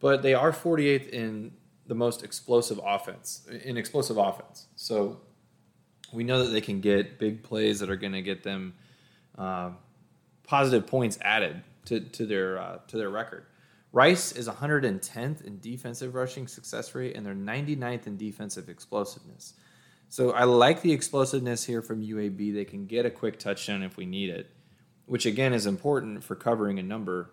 but 0.00 0.22
they 0.22 0.34
are 0.34 0.50
48th 0.50 1.08
in 1.10 1.52
the 1.86 1.94
most 1.94 2.24
explosive 2.24 2.80
offense, 2.82 3.46
in 3.64 3.76
explosive 3.76 4.16
offense. 4.16 4.66
So 4.76 5.20
we 6.12 6.24
know 6.24 6.44
that 6.44 6.50
they 6.50 6.60
can 6.60 6.80
get 6.80 7.18
big 7.18 7.42
plays 7.42 7.80
that 7.80 7.90
are 7.90 7.96
going 7.96 8.12
to 8.12 8.22
get 8.22 8.42
them 8.42 8.74
uh, 9.36 9.70
positive 10.46 10.86
points 10.86 11.18
added 11.20 11.62
to, 11.86 12.00
to 12.00 12.24
their 12.24 12.58
uh, 12.58 12.78
to 12.88 12.96
their 12.96 13.10
record. 13.10 13.44
Rice 13.92 14.32
is 14.32 14.48
110th 14.48 15.44
in 15.44 15.60
defensive 15.60 16.14
rushing 16.14 16.48
success 16.48 16.94
rate, 16.94 17.14
and 17.16 17.24
they're 17.24 17.34
99th 17.34 18.06
in 18.06 18.16
defensive 18.16 18.68
explosiveness. 18.68 19.54
So 20.14 20.30
I 20.30 20.44
like 20.44 20.80
the 20.80 20.92
explosiveness 20.92 21.64
here 21.64 21.82
from 21.82 22.00
UAB. 22.00 22.54
They 22.54 22.64
can 22.64 22.86
get 22.86 23.04
a 23.04 23.10
quick 23.10 23.36
touchdown 23.36 23.82
if 23.82 23.96
we 23.96 24.06
need 24.06 24.30
it, 24.30 24.48
which 25.06 25.26
again 25.26 25.52
is 25.52 25.66
important 25.66 26.22
for 26.22 26.36
covering 26.36 26.78
a 26.78 26.84
number, 26.84 27.30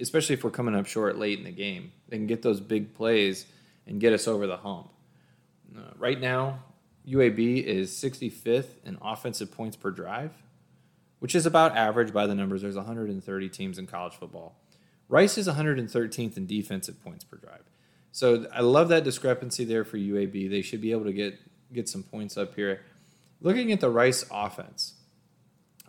especially 0.00 0.32
if 0.32 0.42
we're 0.42 0.50
coming 0.50 0.74
up 0.74 0.86
short 0.86 1.16
late 1.18 1.38
in 1.38 1.44
the 1.44 1.52
game. 1.52 1.92
They 2.08 2.16
can 2.16 2.26
get 2.26 2.42
those 2.42 2.58
big 2.58 2.94
plays 2.94 3.46
and 3.86 4.00
get 4.00 4.12
us 4.12 4.26
over 4.26 4.48
the 4.48 4.56
hump. 4.56 4.90
Uh, 5.72 5.82
right 5.96 6.20
now, 6.20 6.64
UAB 7.06 7.62
is 7.62 7.92
65th 7.92 8.84
in 8.84 8.98
offensive 9.00 9.52
points 9.52 9.76
per 9.76 9.92
drive, 9.92 10.32
which 11.20 11.36
is 11.36 11.46
about 11.46 11.76
average 11.76 12.12
by 12.12 12.26
the 12.26 12.34
numbers. 12.34 12.60
There's 12.60 12.74
130 12.74 13.48
teams 13.50 13.78
in 13.78 13.86
college 13.86 14.14
football. 14.14 14.56
Rice 15.08 15.38
is 15.38 15.46
113th 15.46 16.36
in 16.36 16.46
defensive 16.48 17.00
points 17.04 17.22
per 17.22 17.36
drive. 17.36 17.62
So 18.10 18.48
I 18.52 18.62
love 18.62 18.88
that 18.88 19.04
discrepancy 19.04 19.64
there 19.64 19.84
for 19.84 19.96
UAB. 19.96 20.50
They 20.50 20.62
should 20.62 20.80
be 20.80 20.90
able 20.90 21.04
to 21.04 21.12
get 21.12 21.38
get 21.72 21.88
some 21.88 22.02
points 22.02 22.36
up 22.36 22.54
here. 22.54 22.82
Looking 23.40 23.72
at 23.72 23.80
the 23.80 23.90
Rice 23.90 24.24
offense, 24.30 24.94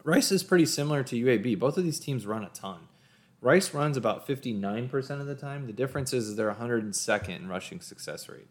Rice 0.03 0.31
is 0.31 0.43
pretty 0.43 0.65
similar 0.65 1.03
to 1.03 1.15
UAB. 1.15 1.59
Both 1.59 1.77
of 1.77 1.83
these 1.83 1.99
teams 1.99 2.25
run 2.25 2.43
a 2.43 2.49
ton. 2.49 2.87
Rice 3.41 3.73
runs 3.73 3.97
about 3.97 4.27
59% 4.27 4.93
of 5.19 5.27
the 5.27 5.35
time. 5.35 5.67
The 5.67 5.73
difference 5.73 6.11
is 6.13 6.35
they're 6.35 6.53
102nd 6.53 7.35
in 7.35 7.47
rushing 7.47 7.81
success 7.81 8.27
rate. 8.27 8.47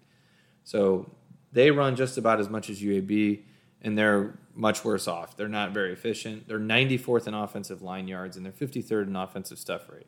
So 0.65 1.11
they 1.53 1.71
run 1.71 1.97
just 1.97 2.19
about 2.19 2.41
as 2.41 2.49
much 2.49 2.71
as 2.71 2.81
UAB, 2.83 3.43
and 3.83 3.97
they're 3.97 4.39
much 4.55 4.85
worse 4.85 5.09
off. 5.09 5.37
They're 5.37 5.49
not 5.49 5.73
very 5.73 5.93
efficient. 5.93 6.49
They're 6.49 6.59
94th 6.59 7.27
in 7.27 7.35
offensive 7.35 7.83
line 7.83 8.09
yards, 8.09 8.37
and 8.37 8.45
they're 8.45 8.53
53rd 8.53 9.09
in 9.09 9.17
offensive 9.17 9.59
stuff 9.59 9.89
rate. 9.89 10.07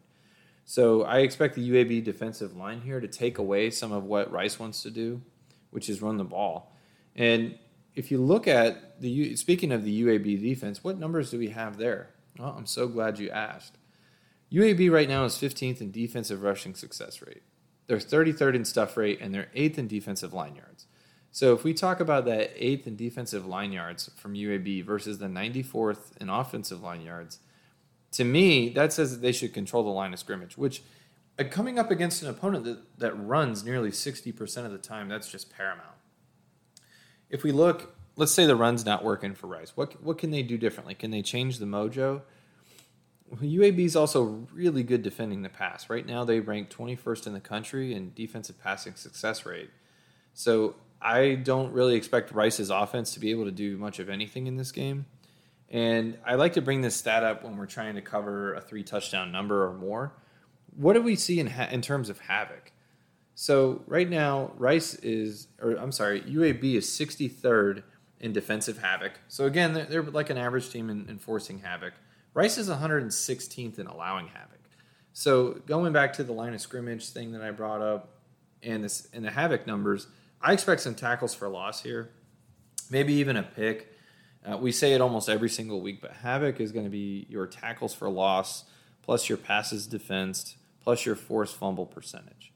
So 0.65 1.03
I 1.03 1.21
expect 1.21 1.55
the 1.55 1.71
UAB 1.71 2.05
defensive 2.05 2.55
line 2.55 2.83
here 2.83 3.01
to 3.01 3.09
take 3.09 3.39
away 3.39 3.71
some 3.71 3.91
of 3.91 4.05
what 4.05 4.31
Rice 4.31 4.59
wants 4.59 4.83
to 4.83 4.91
do, 4.91 5.23
which 5.71 5.89
is 5.89 6.03
run 6.03 6.19
the 6.19 6.25
ball. 6.25 6.73
And 7.19 7.59
if 7.95 8.11
you 8.11 8.19
look 8.19 8.49
at 8.49 9.01
the 9.03 9.37
speaking 9.37 9.73
of 9.73 9.85
the 9.85 10.03
UAB 10.05 10.41
defense, 10.41 10.83
what 10.83 10.99
numbers 10.99 11.31
do 11.31 11.39
we 11.39 11.49
have 11.49 11.77
there? 11.77 12.09
Well, 12.39 12.55
I'm 12.57 12.67
so 12.67 12.89
glad 12.89 13.19
you 13.19 13.29
asked. 13.29 13.77
UAB 14.51 14.91
right 14.91 15.09
now 15.09 15.25
is 15.25 15.35
15th 15.35 15.83
in 15.83 15.91
defensive 15.91 16.43
rushing 16.43 16.75
success 16.75 17.21
rate. 17.21 17.43
They're 17.87 17.99
33rd 17.99 18.55
in 18.55 18.65
stuff 18.65 18.97
rate, 18.97 19.19
and 19.21 19.35
they're 19.35 19.51
8th 19.55 19.77
in 19.77 19.89
defensive 19.89 20.33
line 20.33 20.57
yards. 20.57 20.87
So 21.31 21.53
if 21.53 21.65
we 21.65 21.75
talk 21.75 22.01
about 22.01 22.25
that 22.25 22.51
eighth 22.57 22.87
in 22.87 22.97
defensive 22.97 23.47
line 23.47 23.73
yards 23.73 24.11
from 24.17 24.35
UAB 24.35 24.85
versus 24.85 25.19
the 25.19 25.27
94th 25.27 26.17
in 26.21 26.29
offensive 26.29 26.83
line 26.83 27.03
yards, 27.03 27.39
to 28.13 28.25
me, 28.25 28.71
that 28.71 28.93
says 28.93 29.13
that 29.13 29.21
they 29.21 29.33
should 29.33 29.53
control 29.53 29.85
the 29.85 29.91
line 29.91 30.13
of 30.13 30.19
scrimmage, 30.19 30.57
which 30.57 30.83
uh, 31.39 31.45
coming 31.51 31.79
up 31.79 31.91
against 31.91 32.23
an 32.23 32.29
opponent 32.29 32.65
that, 32.65 32.99
that 32.99 33.13
runs 33.15 33.63
nearly 33.63 33.91
60% 33.91 34.65
of 34.65 34.73
the 34.73 34.79
time, 34.79 35.09
that's 35.09 35.31
just 35.31 35.55
paramount. 35.55 35.98
If 37.31 37.43
we 37.43 37.53
look, 37.53 37.95
let's 38.17 38.33
say 38.33 38.47
the 38.47 38.57
run's 38.57 38.85
not 38.85 39.05
working 39.05 39.35
for 39.35 39.47
Rice. 39.47 39.73
What, 39.77 40.03
what 40.03 40.19
can 40.19 40.31
they 40.31 40.43
do 40.43 40.59
differently? 40.59 40.95
Can 40.95 41.11
they 41.11 41.23
change 41.23 41.59
the 41.59 41.67
mojo? 41.67 42.23
UAB 43.37 43.79
is 43.81 43.95
also 43.95 44.47
really 44.53 44.83
good 44.83 45.03
defending 45.03 45.43
the 45.43 45.49
pass. 45.49 45.91
Right 45.91 46.07
now, 46.07 46.25
they 46.25 46.41
rank 46.41 46.71
21st 46.71 47.27
in 47.27 47.33
the 47.35 47.41
country 47.41 47.93
in 47.93 48.13
defensive 48.15 48.59
passing 48.59 48.95
success 48.95 49.45
rate. 49.45 49.71
So 50.33 50.77
I 51.01 51.35
don't 51.35 51.73
really 51.73 51.95
expect 51.95 52.33
Rice's 52.33 52.71
offense 52.71 53.13
to 53.15 53.21
be 53.21 53.31
able 53.31 53.45
to 53.45 53.53
do 53.53 53.77
much 53.77 53.99
of 53.99 54.09
anything 54.09 54.47
in 54.47 54.57
this 54.57 54.73
game. 54.73 55.07
And 55.71 56.17
I 56.27 56.37
like 56.37 56.55
to 56.55 56.63
bring 56.63 56.81
this 56.81 56.97
stat 56.97 57.23
up 57.23 57.45
when 57.45 57.57
we're 57.57 57.67
trying 57.67 57.95
to 57.97 58.03
cover 58.03 58.55
a 58.55 58.61
three 58.61 58.83
touchdown 58.83 59.31
number 59.31 59.67
or 59.67 59.75
more. 59.75 60.15
What 60.75 60.95
do 60.95 61.03
we 61.03 61.15
see 61.15 61.41
in, 61.41 61.49
ha- 61.49 61.69
in 61.71 61.83
terms 61.83 62.09
of 62.09 62.21
havoc? 62.21 62.73
So 63.41 63.83
right 63.87 64.11
now, 64.11 64.51
Rice 64.57 64.95
is, 64.95 65.47
or 65.63 65.75
I'm 65.75 65.93
sorry, 65.93 66.23
UAB 66.23 66.75
is 66.75 66.87
63rd 66.89 67.85
in 68.19 68.33
defensive 68.33 68.79
havoc. 68.79 69.13
So 69.29 69.47
again, 69.47 69.75
they're, 69.75 69.85
they're 69.85 70.03
like 70.03 70.29
an 70.29 70.37
average 70.37 70.71
team 70.71 70.91
in, 70.91 71.09
in 71.09 71.21
forcing 71.21 71.61
havoc. 71.61 71.95
Rice 72.35 72.59
is 72.59 72.69
116th 72.69 73.79
in 73.79 73.87
allowing 73.87 74.27
havoc. 74.27 74.59
So 75.13 75.63
going 75.67 75.93
back 75.93 76.15
to 76.15 76.25
the 76.25 76.33
line 76.33 76.53
of 76.53 76.61
scrimmage 76.61 77.11
thing 77.11 77.31
that 77.31 77.41
I 77.41 77.53
brought 77.53 77.81
up, 77.81 78.09
and 78.61 78.83
this 78.83 79.07
and 79.13 79.25
the 79.25 79.31
havoc 79.31 79.69
numbers, 79.69 80.09
I 80.43 80.53
expect 80.53 80.81
some 80.81 80.97
tackles 80.97 81.33
for 81.33 81.49
loss 81.49 81.85
here, 81.85 82.11
maybe 82.91 83.15
even 83.15 83.37
a 83.37 83.45
pick. 83.45 83.93
Uh, 84.45 84.57
we 84.57 84.73
say 84.73 84.95
it 84.95 85.01
almost 85.01 85.29
every 85.29 85.49
single 85.49 85.81
week, 85.81 86.01
but 86.01 86.11
havoc 86.11 86.59
is 86.59 86.73
going 86.73 86.87
to 86.87 86.91
be 86.91 87.25
your 87.31 87.47
tackles 87.47 87.95
for 87.95 88.09
loss 88.09 88.65
plus 89.01 89.29
your 89.29 89.39
passes 89.39 89.87
defensed 89.87 90.57
plus 90.83 91.07
your 91.07 91.15
forced 91.15 91.55
fumble 91.55 91.87
percentage. 91.87 92.53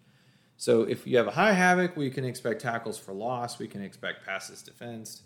So 0.62 0.82
if 0.82 1.08
you 1.08 1.16
have 1.16 1.26
a 1.26 1.32
high 1.32 1.54
havoc, 1.54 1.96
we 1.96 2.08
can 2.08 2.24
expect 2.24 2.62
tackles 2.62 2.96
for 2.96 3.12
loss. 3.12 3.58
We 3.58 3.66
can 3.66 3.82
expect 3.82 4.24
passes 4.24 4.62
defensed, 4.62 5.22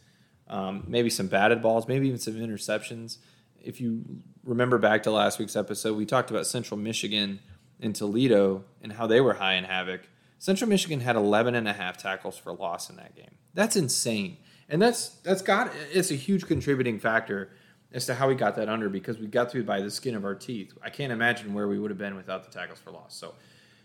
um, 0.48 0.84
maybe 0.86 1.10
some 1.10 1.26
batted 1.26 1.60
balls, 1.60 1.86
maybe 1.86 2.06
even 2.06 2.18
some 2.18 2.36
interceptions. 2.36 3.18
If 3.62 3.78
you 3.78 4.22
remember 4.44 4.78
back 4.78 5.02
to 5.02 5.10
last 5.10 5.38
week's 5.38 5.54
episode, 5.54 5.94
we 5.94 6.06
talked 6.06 6.30
about 6.30 6.46
Central 6.46 6.80
Michigan 6.80 7.40
and 7.80 7.94
Toledo 7.94 8.64
and 8.80 8.94
how 8.94 9.06
they 9.06 9.20
were 9.20 9.34
high 9.34 9.56
in 9.56 9.64
havoc. 9.64 10.08
Central 10.38 10.70
Michigan 10.70 11.00
had 11.00 11.16
11 11.16 11.54
and 11.54 11.68
a 11.68 11.74
half 11.74 11.98
tackles 11.98 12.38
for 12.38 12.54
loss 12.54 12.88
in 12.88 12.96
that 12.96 13.14
game. 13.14 13.34
That's 13.52 13.76
insane. 13.76 14.38
And 14.70 14.80
that's 14.80 15.10
that's 15.16 15.42
got 15.42 15.70
it's 15.92 16.10
a 16.10 16.14
huge 16.14 16.46
contributing 16.46 16.98
factor 16.98 17.50
as 17.92 18.06
to 18.06 18.14
how 18.14 18.26
we 18.26 18.36
got 18.36 18.56
that 18.56 18.70
under 18.70 18.88
because 18.88 19.18
we 19.18 19.26
got 19.26 19.50
through 19.50 19.64
by 19.64 19.82
the 19.82 19.90
skin 19.90 20.14
of 20.14 20.24
our 20.24 20.34
teeth. 20.34 20.72
I 20.82 20.88
can't 20.88 21.12
imagine 21.12 21.52
where 21.52 21.68
we 21.68 21.78
would 21.78 21.90
have 21.90 21.98
been 21.98 22.16
without 22.16 22.50
the 22.50 22.58
tackles 22.58 22.78
for 22.78 22.90
loss. 22.90 23.14
So 23.14 23.34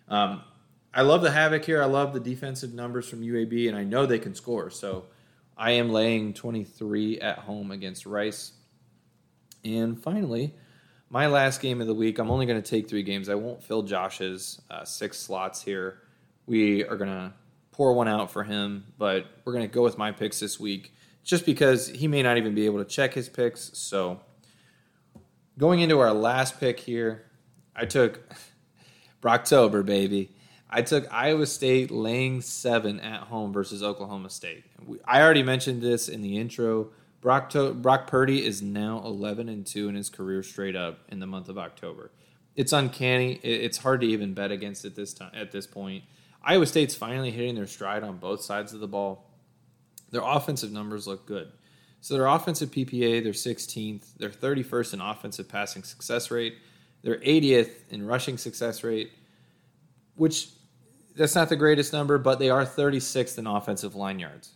um, 0.07 0.43
I 0.93 1.03
love 1.03 1.21
the 1.21 1.31
havoc 1.31 1.65
here. 1.65 1.81
I 1.81 1.85
love 1.85 2.13
the 2.13 2.19
defensive 2.19 2.73
numbers 2.73 3.07
from 3.07 3.21
UAB, 3.21 3.67
and 3.69 3.77
I 3.77 3.83
know 3.83 4.05
they 4.05 4.19
can 4.19 4.35
score. 4.35 4.69
So 4.69 5.05
I 5.57 5.71
am 5.71 5.89
laying 5.89 6.33
23 6.33 7.19
at 7.19 7.39
home 7.39 7.71
against 7.71 8.05
Rice. 8.05 8.53
And 9.63 10.01
finally, 10.01 10.55
my 11.09 11.27
last 11.27 11.61
game 11.61 11.81
of 11.81 11.87
the 11.87 11.93
week. 11.93 12.19
I'm 12.19 12.31
only 12.31 12.45
going 12.45 12.61
to 12.61 12.67
take 12.67 12.89
three 12.89 13.03
games. 13.03 13.29
I 13.29 13.35
won't 13.35 13.63
fill 13.63 13.83
Josh's 13.83 14.61
uh, 14.69 14.83
six 14.83 15.17
slots 15.17 15.61
here 15.61 16.01
we 16.45 16.83
are 16.83 16.97
going 16.97 17.09
to 17.09 17.33
pour 17.71 17.93
one 17.93 18.07
out 18.07 18.31
for 18.31 18.43
him, 18.43 18.85
but 18.97 19.25
we're 19.45 19.53
going 19.53 19.67
to 19.67 19.73
go 19.73 19.83
with 19.83 19.97
my 19.97 20.11
picks 20.11 20.39
this 20.39 20.59
week 20.59 20.93
just 21.23 21.45
because 21.45 21.87
he 21.87 22.07
may 22.07 22.21
not 22.21 22.37
even 22.37 22.53
be 22.53 22.65
able 22.65 22.79
to 22.79 22.85
check 22.85 23.13
his 23.13 23.29
picks. 23.29 23.77
So, 23.77 24.19
going 25.57 25.79
into 25.79 25.99
our 25.99 26.11
last 26.11 26.59
pick 26.59 26.79
here, 26.79 27.25
I 27.75 27.85
took 27.85 28.21
Brocktober, 29.21 29.85
baby. 29.85 30.35
I 30.71 30.81
took 30.81 31.11
Iowa 31.11 31.45
State 31.45 31.91
laying 31.91 32.41
seven 32.41 32.99
at 33.01 33.23
home 33.23 33.51
versus 33.51 33.83
Oklahoma 33.83 34.29
State. 34.29 34.63
I 35.05 35.21
already 35.21 35.43
mentioned 35.43 35.81
this 35.81 36.07
in 36.07 36.21
the 36.21 36.37
intro. 36.37 36.91
Brock, 37.19 37.49
to- 37.51 37.73
Brock 37.73 38.07
Purdy 38.07 38.45
is 38.45 38.61
now 38.61 39.01
11 39.03 39.49
and 39.49 39.65
2 39.65 39.89
in 39.89 39.95
his 39.95 40.09
career 40.09 40.41
straight 40.43 40.75
up 40.75 40.99
in 41.09 41.19
the 41.19 41.27
month 41.27 41.49
of 41.49 41.57
October. 41.57 42.11
It's 42.55 42.71
uncanny. 42.71 43.33
It's 43.43 43.77
hard 43.77 44.01
to 44.01 44.07
even 44.07 44.33
bet 44.33 44.51
against 44.51 44.85
it 44.85 44.95
this 44.95 45.13
time 45.13 45.31
at 45.33 45.51
this 45.51 45.67
point. 45.67 46.03
Iowa 46.43 46.65
State's 46.65 46.95
finally 46.95 47.31
hitting 47.31 47.55
their 47.55 47.67
stride 47.67 48.03
on 48.03 48.17
both 48.17 48.41
sides 48.41 48.73
of 48.73 48.79
the 48.79 48.87
ball. 48.87 49.29
Their 50.09 50.23
offensive 50.23 50.71
numbers 50.71 51.05
look 51.05 51.25
good. 51.25 51.51
So 52.01 52.15
their 52.15 52.25
offensive 52.27 52.71
PPA, 52.71 53.23
they're 53.23 53.33
16th. 53.33 54.13
They're 54.17 54.29
31st 54.29 54.93
in 54.95 55.01
offensive 55.01 55.47
passing 55.47 55.83
success 55.83 56.31
rate. 56.31 56.55
They're 57.03 57.19
80th 57.19 57.69
in 57.89 58.05
rushing 58.05 58.37
success 58.37 58.83
rate, 58.83 59.11
which 60.15 60.49
that's 61.15 61.35
not 61.35 61.49
the 61.49 61.55
greatest 61.55 61.93
number, 61.93 62.17
but 62.17 62.39
they 62.39 62.49
are 62.49 62.65
36th 62.65 63.37
in 63.37 63.47
offensive 63.47 63.95
line 63.95 64.19
yards. 64.19 64.55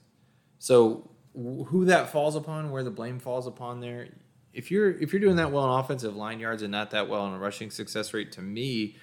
So 0.59 1.09
who 1.33 1.85
that 1.85 2.11
falls 2.11 2.35
upon, 2.35 2.71
where 2.71 2.83
the 2.83 2.91
blame 2.91 3.19
falls 3.19 3.47
upon 3.47 3.81
there, 3.81 4.07
if 4.53 4.71
you're 4.71 4.91
if 4.91 5.11
you're 5.11 5.19
doing 5.19 5.35
that 5.35 5.51
well 5.51 5.65
in 5.65 5.79
offensive 5.79 6.15
line 6.15 6.39
yards 6.39 6.61
and 6.61 6.71
not 6.71 6.91
that 6.91 7.09
well 7.09 7.27
in 7.27 7.33
a 7.33 7.37
rushing 7.37 7.69
success 7.69 8.13
rate, 8.13 8.31
to 8.33 8.41
me, 8.41 8.95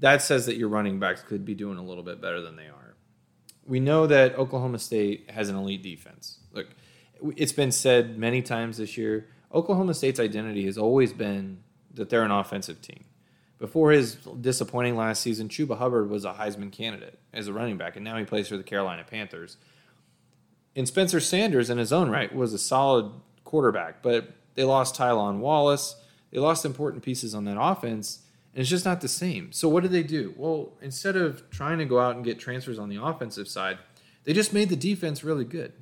that 0.00 0.20
says 0.20 0.46
that 0.46 0.56
your 0.56 0.68
running 0.68 0.98
backs 0.98 1.22
could 1.22 1.44
be 1.44 1.54
doing 1.54 1.78
a 1.78 1.82
little 1.82 2.04
bit 2.04 2.20
better 2.20 2.40
than 2.42 2.56
they 2.56 2.66
are. 2.66 2.94
We 3.66 3.80
know 3.80 4.06
that 4.06 4.38
Oklahoma 4.38 4.78
State 4.78 5.30
has 5.30 5.48
an 5.48 5.56
elite 5.56 5.82
defense. 5.82 6.40
Look, 6.52 6.66
it's 7.36 7.52
been 7.52 7.72
said 7.72 8.18
many 8.18 8.42
times 8.42 8.76
this 8.76 8.98
year. 8.98 9.28
Oklahoma 9.52 9.94
State's 9.94 10.20
identity 10.20 10.66
has 10.66 10.76
always 10.76 11.14
been 11.14 11.62
that 11.94 12.10
they're 12.10 12.24
an 12.24 12.30
offensive 12.30 12.82
team. 12.82 13.04
Before 13.58 13.92
his 13.92 14.16
disappointing 14.40 14.96
last 14.96 15.22
season, 15.22 15.48
Chuba 15.48 15.78
Hubbard 15.78 16.10
was 16.10 16.24
a 16.24 16.32
Heisman 16.32 16.72
candidate 16.72 17.18
as 17.32 17.46
a 17.46 17.52
running 17.52 17.76
back, 17.76 17.96
and 17.96 18.04
now 18.04 18.16
he 18.16 18.24
plays 18.24 18.48
for 18.48 18.56
the 18.56 18.62
Carolina 18.62 19.04
Panthers. 19.08 19.56
And 20.76 20.88
Spencer 20.88 21.20
Sanders, 21.20 21.70
in 21.70 21.78
his 21.78 21.92
own 21.92 22.10
right, 22.10 22.34
was 22.34 22.52
a 22.52 22.58
solid 22.58 23.12
quarterback, 23.44 24.02
but 24.02 24.30
they 24.54 24.64
lost 24.64 24.96
Tylan 24.96 25.38
Wallace. 25.38 25.96
They 26.32 26.40
lost 26.40 26.64
important 26.64 27.04
pieces 27.04 27.34
on 27.34 27.44
that 27.44 27.60
offense, 27.60 28.20
and 28.52 28.60
it's 28.60 28.70
just 28.70 28.84
not 28.84 29.00
the 29.00 29.08
same. 29.08 29.52
So 29.52 29.68
what 29.68 29.84
did 29.84 29.92
they 29.92 30.02
do? 30.02 30.34
Well, 30.36 30.72
instead 30.82 31.16
of 31.16 31.48
trying 31.50 31.78
to 31.78 31.84
go 31.84 32.00
out 32.00 32.16
and 32.16 32.24
get 32.24 32.40
transfers 32.40 32.78
on 32.78 32.88
the 32.88 33.00
offensive 33.02 33.46
side, 33.46 33.78
they 34.24 34.32
just 34.32 34.52
made 34.52 34.68
the 34.68 34.76
defense 34.76 35.22
really 35.22 35.44
good. 35.44 35.72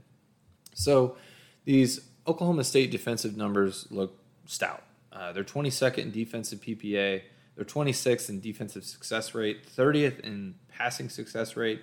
So 0.74 1.16
these 1.64 2.00
Oklahoma 2.26 2.64
State 2.64 2.90
defensive 2.90 3.36
numbers 3.36 3.86
look 3.90 4.18
stout. 4.46 4.82
Uh, 5.12 5.32
they're 5.32 5.44
22nd 5.44 5.98
in 5.98 6.10
defensive 6.10 6.60
PPA. 6.60 7.22
They're 7.54 7.64
26th 7.64 8.28
in 8.28 8.40
defensive 8.40 8.84
success 8.84 9.34
rate, 9.34 9.66
30th 9.66 10.20
in 10.20 10.54
passing 10.68 11.08
success 11.08 11.56
rate. 11.56 11.82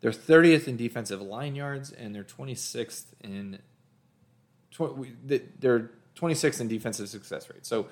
They're 0.00 0.12
30th 0.12 0.68
in 0.68 0.76
defensive 0.76 1.20
line 1.20 1.54
yards, 1.54 1.90
and 1.90 2.14
they're 2.14 2.24
26th 2.24 3.06
in 3.22 3.58
they're 5.58 5.90
26th 6.16 6.60
in 6.60 6.68
defensive 6.68 7.08
success 7.08 7.50
rate. 7.50 7.66
So 7.66 7.88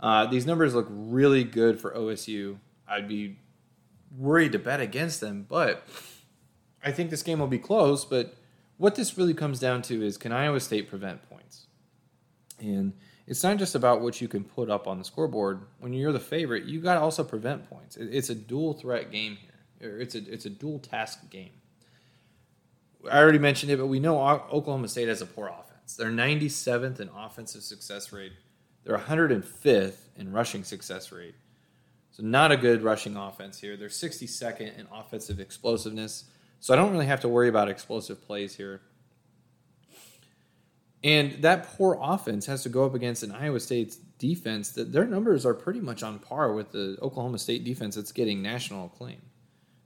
uh, 0.00 0.26
these 0.26 0.46
numbers 0.46 0.74
look 0.74 0.88
really 0.90 1.44
good 1.44 1.80
for 1.80 1.92
OSU. 1.92 2.56
I'd 2.88 3.06
be 3.06 3.36
worried 4.18 4.52
to 4.52 4.58
bet 4.58 4.80
against 4.80 5.20
them, 5.20 5.46
but 5.48 5.86
I 6.82 6.90
think 6.90 7.10
this 7.10 7.22
game 7.22 7.38
will 7.38 7.46
be 7.46 7.58
close. 7.58 8.04
But 8.04 8.34
what 8.76 8.96
this 8.96 9.16
really 9.16 9.34
comes 9.34 9.60
down 9.60 9.82
to 9.82 10.02
is 10.02 10.16
can 10.16 10.32
Iowa 10.32 10.58
State 10.58 10.88
prevent 10.88 11.28
points? 11.28 11.66
And 12.58 12.94
it's 13.32 13.42
not 13.42 13.56
just 13.56 13.74
about 13.74 14.02
what 14.02 14.20
you 14.20 14.28
can 14.28 14.44
put 14.44 14.68
up 14.68 14.86
on 14.86 14.98
the 14.98 15.04
scoreboard. 15.06 15.62
When 15.80 15.94
you're 15.94 16.12
the 16.12 16.20
favorite, 16.20 16.66
you 16.66 16.82
got 16.82 16.94
to 16.96 17.00
also 17.00 17.24
prevent 17.24 17.66
points. 17.70 17.96
It's 17.96 18.28
a 18.28 18.34
dual 18.34 18.74
threat 18.74 19.10
game 19.10 19.38
here. 19.80 19.98
It's 19.98 20.14
a 20.14 20.18
it's 20.30 20.44
a 20.44 20.50
dual 20.50 20.78
task 20.78 21.30
game. 21.30 21.52
I 23.10 23.18
already 23.18 23.38
mentioned 23.38 23.72
it, 23.72 23.78
but 23.78 23.86
we 23.86 24.00
know 24.00 24.20
Oklahoma 24.20 24.86
State 24.86 25.08
has 25.08 25.22
a 25.22 25.26
poor 25.26 25.48
offense. 25.48 25.96
They're 25.96 26.10
97th 26.10 27.00
in 27.00 27.08
offensive 27.08 27.62
success 27.62 28.12
rate. 28.12 28.34
They're 28.84 28.98
105th 28.98 29.96
in 30.14 30.30
rushing 30.30 30.62
success 30.62 31.10
rate. 31.10 31.34
So 32.10 32.22
not 32.22 32.52
a 32.52 32.58
good 32.58 32.82
rushing 32.82 33.16
offense 33.16 33.58
here. 33.58 33.78
They're 33.78 33.88
62nd 33.88 34.78
in 34.78 34.86
offensive 34.92 35.40
explosiveness. 35.40 36.24
So 36.60 36.74
I 36.74 36.76
don't 36.76 36.92
really 36.92 37.06
have 37.06 37.20
to 37.20 37.28
worry 37.28 37.48
about 37.48 37.70
explosive 37.70 38.20
plays 38.20 38.56
here. 38.56 38.82
And 41.04 41.42
that 41.42 41.64
poor 41.76 41.98
offense 42.00 42.46
has 42.46 42.62
to 42.62 42.68
go 42.68 42.84
up 42.84 42.94
against 42.94 43.22
an 43.22 43.32
Iowa 43.32 43.58
State's 43.58 43.96
defense 43.96 44.70
that 44.72 44.92
their 44.92 45.04
numbers 45.04 45.44
are 45.44 45.54
pretty 45.54 45.80
much 45.80 46.02
on 46.02 46.20
par 46.20 46.52
with 46.52 46.70
the 46.70 46.96
Oklahoma 47.02 47.38
State 47.38 47.64
defense 47.64 47.96
that's 47.96 48.12
getting 48.12 48.40
national 48.40 48.86
acclaim. 48.86 49.20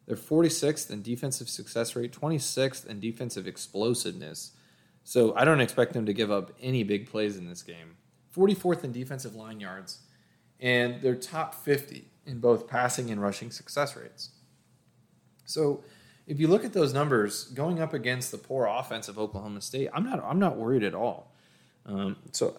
They're 0.06 0.16
46th 0.16 0.90
in 0.90 1.02
defensive 1.02 1.48
success 1.48 1.96
rate, 1.96 2.12
26th 2.12 2.86
in 2.86 3.00
defensive 3.00 3.46
explosiveness. 3.46 4.52
So 5.04 5.34
I 5.34 5.44
don't 5.44 5.60
expect 5.60 5.94
them 5.94 6.06
to 6.06 6.12
give 6.12 6.30
up 6.30 6.52
any 6.60 6.82
big 6.82 7.08
plays 7.08 7.36
in 7.36 7.48
this 7.48 7.62
game. 7.62 7.96
44th 8.36 8.84
in 8.84 8.92
defensive 8.92 9.34
line 9.34 9.60
yards, 9.60 10.00
and 10.60 11.00
they're 11.00 11.14
top 11.14 11.54
50 11.54 12.10
in 12.26 12.40
both 12.40 12.68
passing 12.68 13.10
and 13.10 13.22
rushing 13.22 13.50
success 13.50 13.96
rates. 13.96 14.30
So 15.46 15.82
if 16.26 16.40
you 16.40 16.48
look 16.48 16.64
at 16.64 16.72
those 16.72 16.92
numbers 16.92 17.44
going 17.44 17.80
up 17.80 17.94
against 17.94 18.32
the 18.32 18.38
poor 18.38 18.66
offense 18.66 19.08
of 19.08 19.18
Oklahoma 19.18 19.60
State, 19.60 19.88
I'm 19.92 20.04
not 20.04 20.22
I'm 20.24 20.38
not 20.38 20.56
worried 20.56 20.82
at 20.82 20.94
all. 20.94 21.32
Um, 21.86 22.16
so 22.32 22.58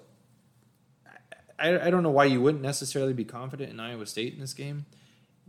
I, 1.60 1.88
I 1.88 1.90
don't 1.90 2.04
know 2.04 2.12
why 2.12 2.26
you 2.26 2.42
wouldn't 2.42 2.64
necessarily 2.64 3.14
be 3.14 3.26
confident 3.26 3.72
in 3.72 3.80
Iowa 3.80 4.06
State 4.06 4.34
in 4.34 4.40
this 4.40 4.54
game. 4.54 4.86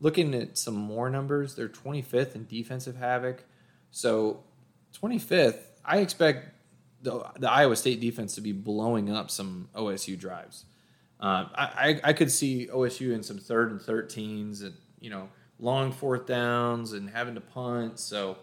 Looking 0.01 0.35
at 0.35 0.59
some 0.59 0.75
more 0.75 1.11
numbers, 1.11 1.55
they're 1.55 1.69
25th 1.69 2.35
in 2.35 2.47
defensive 2.47 2.97
havoc. 2.97 3.45
So 3.91 4.43
25th, 5.01 5.59
I 5.85 5.99
expect 5.99 6.55
the, 7.03 7.25
the 7.39 7.51
Iowa 7.51 7.77
State 7.77 8.01
defense 8.01 8.35
to 8.37 8.41
be 8.41 8.53
blowing 8.53 9.11
up 9.11 9.31
some 9.31 9.69
OSU 9.75 10.19
drives. 10.19 10.65
Uh, 11.21 11.47
I, 11.55 12.01
I 12.05 12.13
could 12.13 12.31
see 12.31 12.69
OSU 12.69 13.13
in 13.13 13.23
some 13.23 13.39
third 13.39 13.73
and 13.73 13.81
13s 13.81 14.63
and 14.63 14.75
you 15.01 15.11
know 15.11 15.29
long 15.59 15.93
fourth 15.93 16.27
downs 16.27 16.93
and 16.93 17.11
having 17.11 17.35
to 17.35 17.41
punt. 17.41 17.99
So 17.99 18.39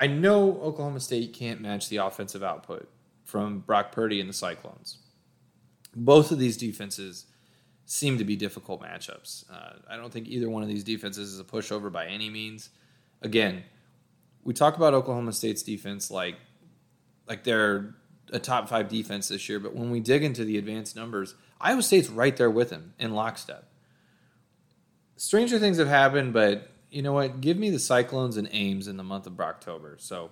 I 0.00 0.06
know 0.06 0.60
Oklahoma 0.62 1.00
State 1.00 1.32
can't 1.32 1.60
match 1.60 1.88
the 1.88 1.96
offensive 1.98 2.42
output 2.42 2.88
from 3.24 3.60
Brock 3.60 3.92
Purdy 3.92 4.20
and 4.20 4.28
the 4.28 4.34
Cyclones. 4.34 4.98
Both 5.94 6.30
of 6.30 6.38
these 6.38 6.56
defenses 6.56 7.26
seem 7.84 8.18
to 8.18 8.24
be 8.24 8.36
difficult 8.36 8.82
matchups. 8.82 9.50
Uh, 9.50 9.74
I 9.88 9.96
don't 9.96 10.12
think 10.12 10.28
either 10.28 10.48
one 10.48 10.62
of 10.62 10.68
these 10.68 10.84
defenses 10.84 11.32
is 11.32 11.40
a 11.40 11.44
pushover 11.44 11.90
by 11.90 12.06
any 12.06 12.28
means. 12.28 12.70
Again, 13.22 13.64
we 14.44 14.54
talk 14.54 14.76
about 14.76 14.94
Oklahoma 14.94 15.32
State's 15.32 15.62
defense 15.62 16.10
like 16.10 16.36
like 17.26 17.44
they're 17.44 17.94
a 18.32 18.38
top 18.38 18.68
five 18.68 18.88
defense 18.88 19.28
this 19.28 19.48
year, 19.48 19.58
but 19.58 19.74
when 19.74 19.90
we 19.90 20.00
dig 20.00 20.22
into 20.22 20.44
the 20.44 20.58
advanced 20.58 20.96
numbers, 20.96 21.34
Iowa 21.60 21.82
State's 21.82 22.08
right 22.08 22.36
there 22.36 22.50
with 22.50 22.70
them 22.70 22.94
in 22.98 23.14
lockstep 23.14 23.68
stranger 25.18 25.58
things 25.58 25.78
have 25.78 25.88
happened, 25.88 26.32
but 26.32 26.70
you 26.90 27.02
know 27.02 27.12
what? 27.12 27.40
Give 27.40 27.58
me 27.58 27.70
the 27.70 27.78
Cyclones 27.78 28.36
and 28.36 28.48
Ames 28.52 28.88
in 28.88 28.96
the 28.96 29.04
month 29.04 29.26
of 29.26 29.38
October. 29.38 29.96
So 29.98 30.30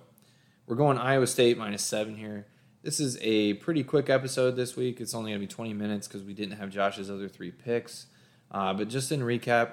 we're 0.65 0.75
going 0.75 0.97
Iowa 0.97 1.27
State 1.27 1.57
minus 1.57 1.83
seven 1.83 2.15
here. 2.15 2.47
This 2.81 2.99
is 2.99 3.17
a 3.21 3.55
pretty 3.55 3.83
quick 3.83 4.09
episode 4.09 4.55
this 4.55 4.75
week. 4.75 5.01
It's 5.01 5.13
only 5.13 5.31
going 5.31 5.41
to 5.41 5.47
be 5.47 5.53
20 5.53 5.73
minutes 5.73 6.07
because 6.07 6.23
we 6.23 6.33
didn't 6.33 6.57
have 6.57 6.69
Josh's 6.69 7.11
other 7.11 7.27
three 7.27 7.51
picks. 7.51 8.07
Uh, 8.49 8.73
but 8.73 8.87
just 8.87 9.11
in 9.11 9.19
recap, 9.19 9.71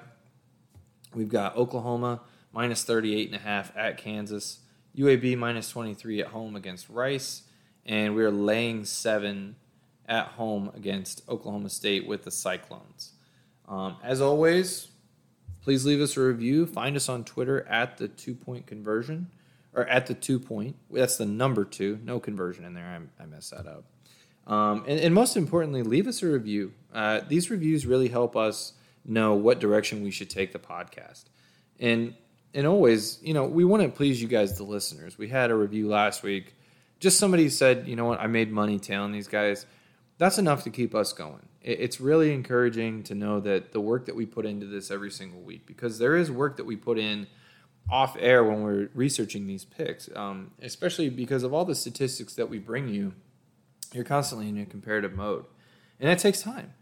we've 1.14 1.28
got 1.28 1.56
Oklahoma 1.56 2.20
minus 2.52 2.82
38 2.82 3.28
and 3.28 3.36
a 3.36 3.38
half 3.38 3.74
at 3.76 3.96
Kansas, 3.98 4.60
UAB 4.96 5.38
minus 5.38 5.70
23 5.70 6.22
at 6.22 6.28
home 6.28 6.56
against 6.56 6.88
Rice, 6.88 7.42
and 7.86 8.16
we're 8.16 8.32
laying 8.32 8.84
seven 8.84 9.56
at 10.08 10.26
home 10.28 10.72
against 10.74 11.22
Oklahoma 11.28 11.68
State 11.68 12.06
with 12.06 12.24
the 12.24 12.30
Cyclones. 12.32 13.12
Um, 13.68 13.96
as 14.02 14.20
always, 14.20 14.88
Please 15.64 15.86
leave 15.86 16.02
us 16.02 16.16
a 16.18 16.20
review. 16.20 16.66
Find 16.66 16.94
us 16.94 17.08
on 17.08 17.24
Twitter 17.24 17.66
at 17.68 17.96
the 17.96 18.06
two 18.06 18.34
point 18.34 18.66
conversion 18.66 19.28
or 19.72 19.86
at 19.86 20.06
the 20.06 20.12
two 20.12 20.38
point. 20.38 20.76
That's 20.90 21.16
the 21.16 21.24
number 21.24 21.64
two. 21.64 21.98
No 22.04 22.20
conversion 22.20 22.66
in 22.66 22.74
there. 22.74 22.84
I, 23.18 23.22
I 23.22 23.26
messed 23.26 23.50
that 23.52 23.66
up. 23.66 23.84
Um, 24.46 24.84
and, 24.86 25.00
and, 25.00 25.14
most 25.14 25.38
importantly, 25.38 25.82
leave 25.82 26.06
us 26.06 26.22
a 26.22 26.26
review. 26.26 26.74
Uh, 26.92 27.20
these 27.26 27.50
reviews 27.50 27.86
really 27.86 28.08
help 28.08 28.36
us 28.36 28.74
know 29.06 29.32
what 29.32 29.58
direction 29.58 30.02
we 30.02 30.10
should 30.10 30.28
take 30.28 30.52
the 30.52 30.58
podcast. 30.58 31.24
And 31.80 32.14
and 32.52 32.66
always, 32.66 33.18
you 33.22 33.32
know, 33.32 33.46
we 33.46 33.64
want 33.64 33.82
to 33.82 33.88
please 33.88 34.20
you 34.20 34.28
guys, 34.28 34.58
the 34.58 34.64
listeners. 34.64 35.16
We 35.16 35.28
had 35.28 35.50
a 35.50 35.54
review 35.54 35.88
last 35.88 36.22
week. 36.22 36.54
Just 37.00 37.18
somebody 37.18 37.48
said, 37.48 37.88
you 37.88 37.96
know 37.96 38.04
what, 38.04 38.20
I 38.20 38.26
made 38.26 38.52
money 38.52 38.78
telling 38.78 39.12
these 39.12 39.28
guys. 39.28 39.64
That's 40.18 40.38
enough 40.38 40.62
to 40.64 40.70
keep 40.70 40.94
us 40.94 41.14
going 41.14 41.48
it's 41.64 42.00
really 42.00 42.32
encouraging 42.32 43.02
to 43.04 43.14
know 43.14 43.40
that 43.40 43.72
the 43.72 43.80
work 43.80 44.06
that 44.06 44.14
we 44.14 44.26
put 44.26 44.46
into 44.46 44.66
this 44.66 44.90
every 44.90 45.10
single 45.10 45.40
week, 45.40 45.66
because 45.66 45.98
there 45.98 46.16
is 46.16 46.30
work 46.30 46.56
that 46.58 46.64
we 46.64 46.76
put 46.76 46.98
in 46.98 47.26
off 47.90 48.16
air 48.20 48.44
when 48.44 48.62
we're 48.62 48.88
researching 48.94 49.46
these 49.46 49.64
picks, 49.64 50.08
um, 50.14 50.52
especially 50.62 51.08
because 51.08 51.42
of 51.42 51.52
all 51.52 51.64
the 51.64 51.74
statistics 51.74 52.34
that 52.34 52.48
we 52.48 52.58
bring 52.58 52.88
you. 52.88 53.14
You're 53.92 54.04
constantly 54.04 54.48
in 54.48 54.58
a 54.58 54.66
comparative 54.66 55.14
mode, 55.14 55.44
and 55.98 56.08
that 56.08 56.18
takes 56.18 56.42
time. 56.42 56.74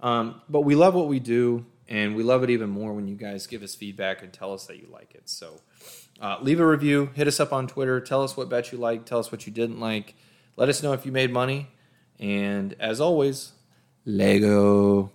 Um, 0.00 0.40
but 0.48 0.60
we 0.60 0.74
love 0.74 0.94
what 0.94 1.08
we 1.08 1.18
do. 1.18 1.66
And 1.88 2.16
we 2.16 2.24
love 2.24 2.42
it 2.42 2.50
even 2.50 2.68
more 2.68 2.92
when 2.92 3.06
you 3.06 3.14
guys 3.14 3.46
give 3.46 3.62
us 3.62 3.76
feedback 3.76 4.20
and 4.20 4.32
tell 4.32 4.52
us 4.52 4.66
that 4.66 4.78
you 4.78 4.88
like 4.90 5.14
it. 5.14 5.28
So 5.28 5.60
uh, 6.20 6.38
leave 6.40 6.58
a 6.58 6.66
review, 6.66 7.10
hit 7.14 7.28
us 7.28 7.38
up 7.38 7.52
on 7.52 7.68
Twitter, 7.68 8.00
tell 8.00 8.24
us 8.24 8.36
what 8.36 8.48
bet 8.48 8.72
you 8.72 8.78
liked, 8.78 9.06
tell 9.06 9.20
us 9.20 9.30
what 9.30 9.46
you 9.46 9.52
didn't 9.52 9.78
like. 9.78 10.16
Let 10.56 10.68
us 10.68 10.82
know 10.82 10.94
if 10.94 11.06
you 11.06 11.12
made 11.12 11.32
money. 11.32 11.68
And 12.18 12.74
as 12.80 13.00
always, 13.00 13.52
Lego. 14.06 15.10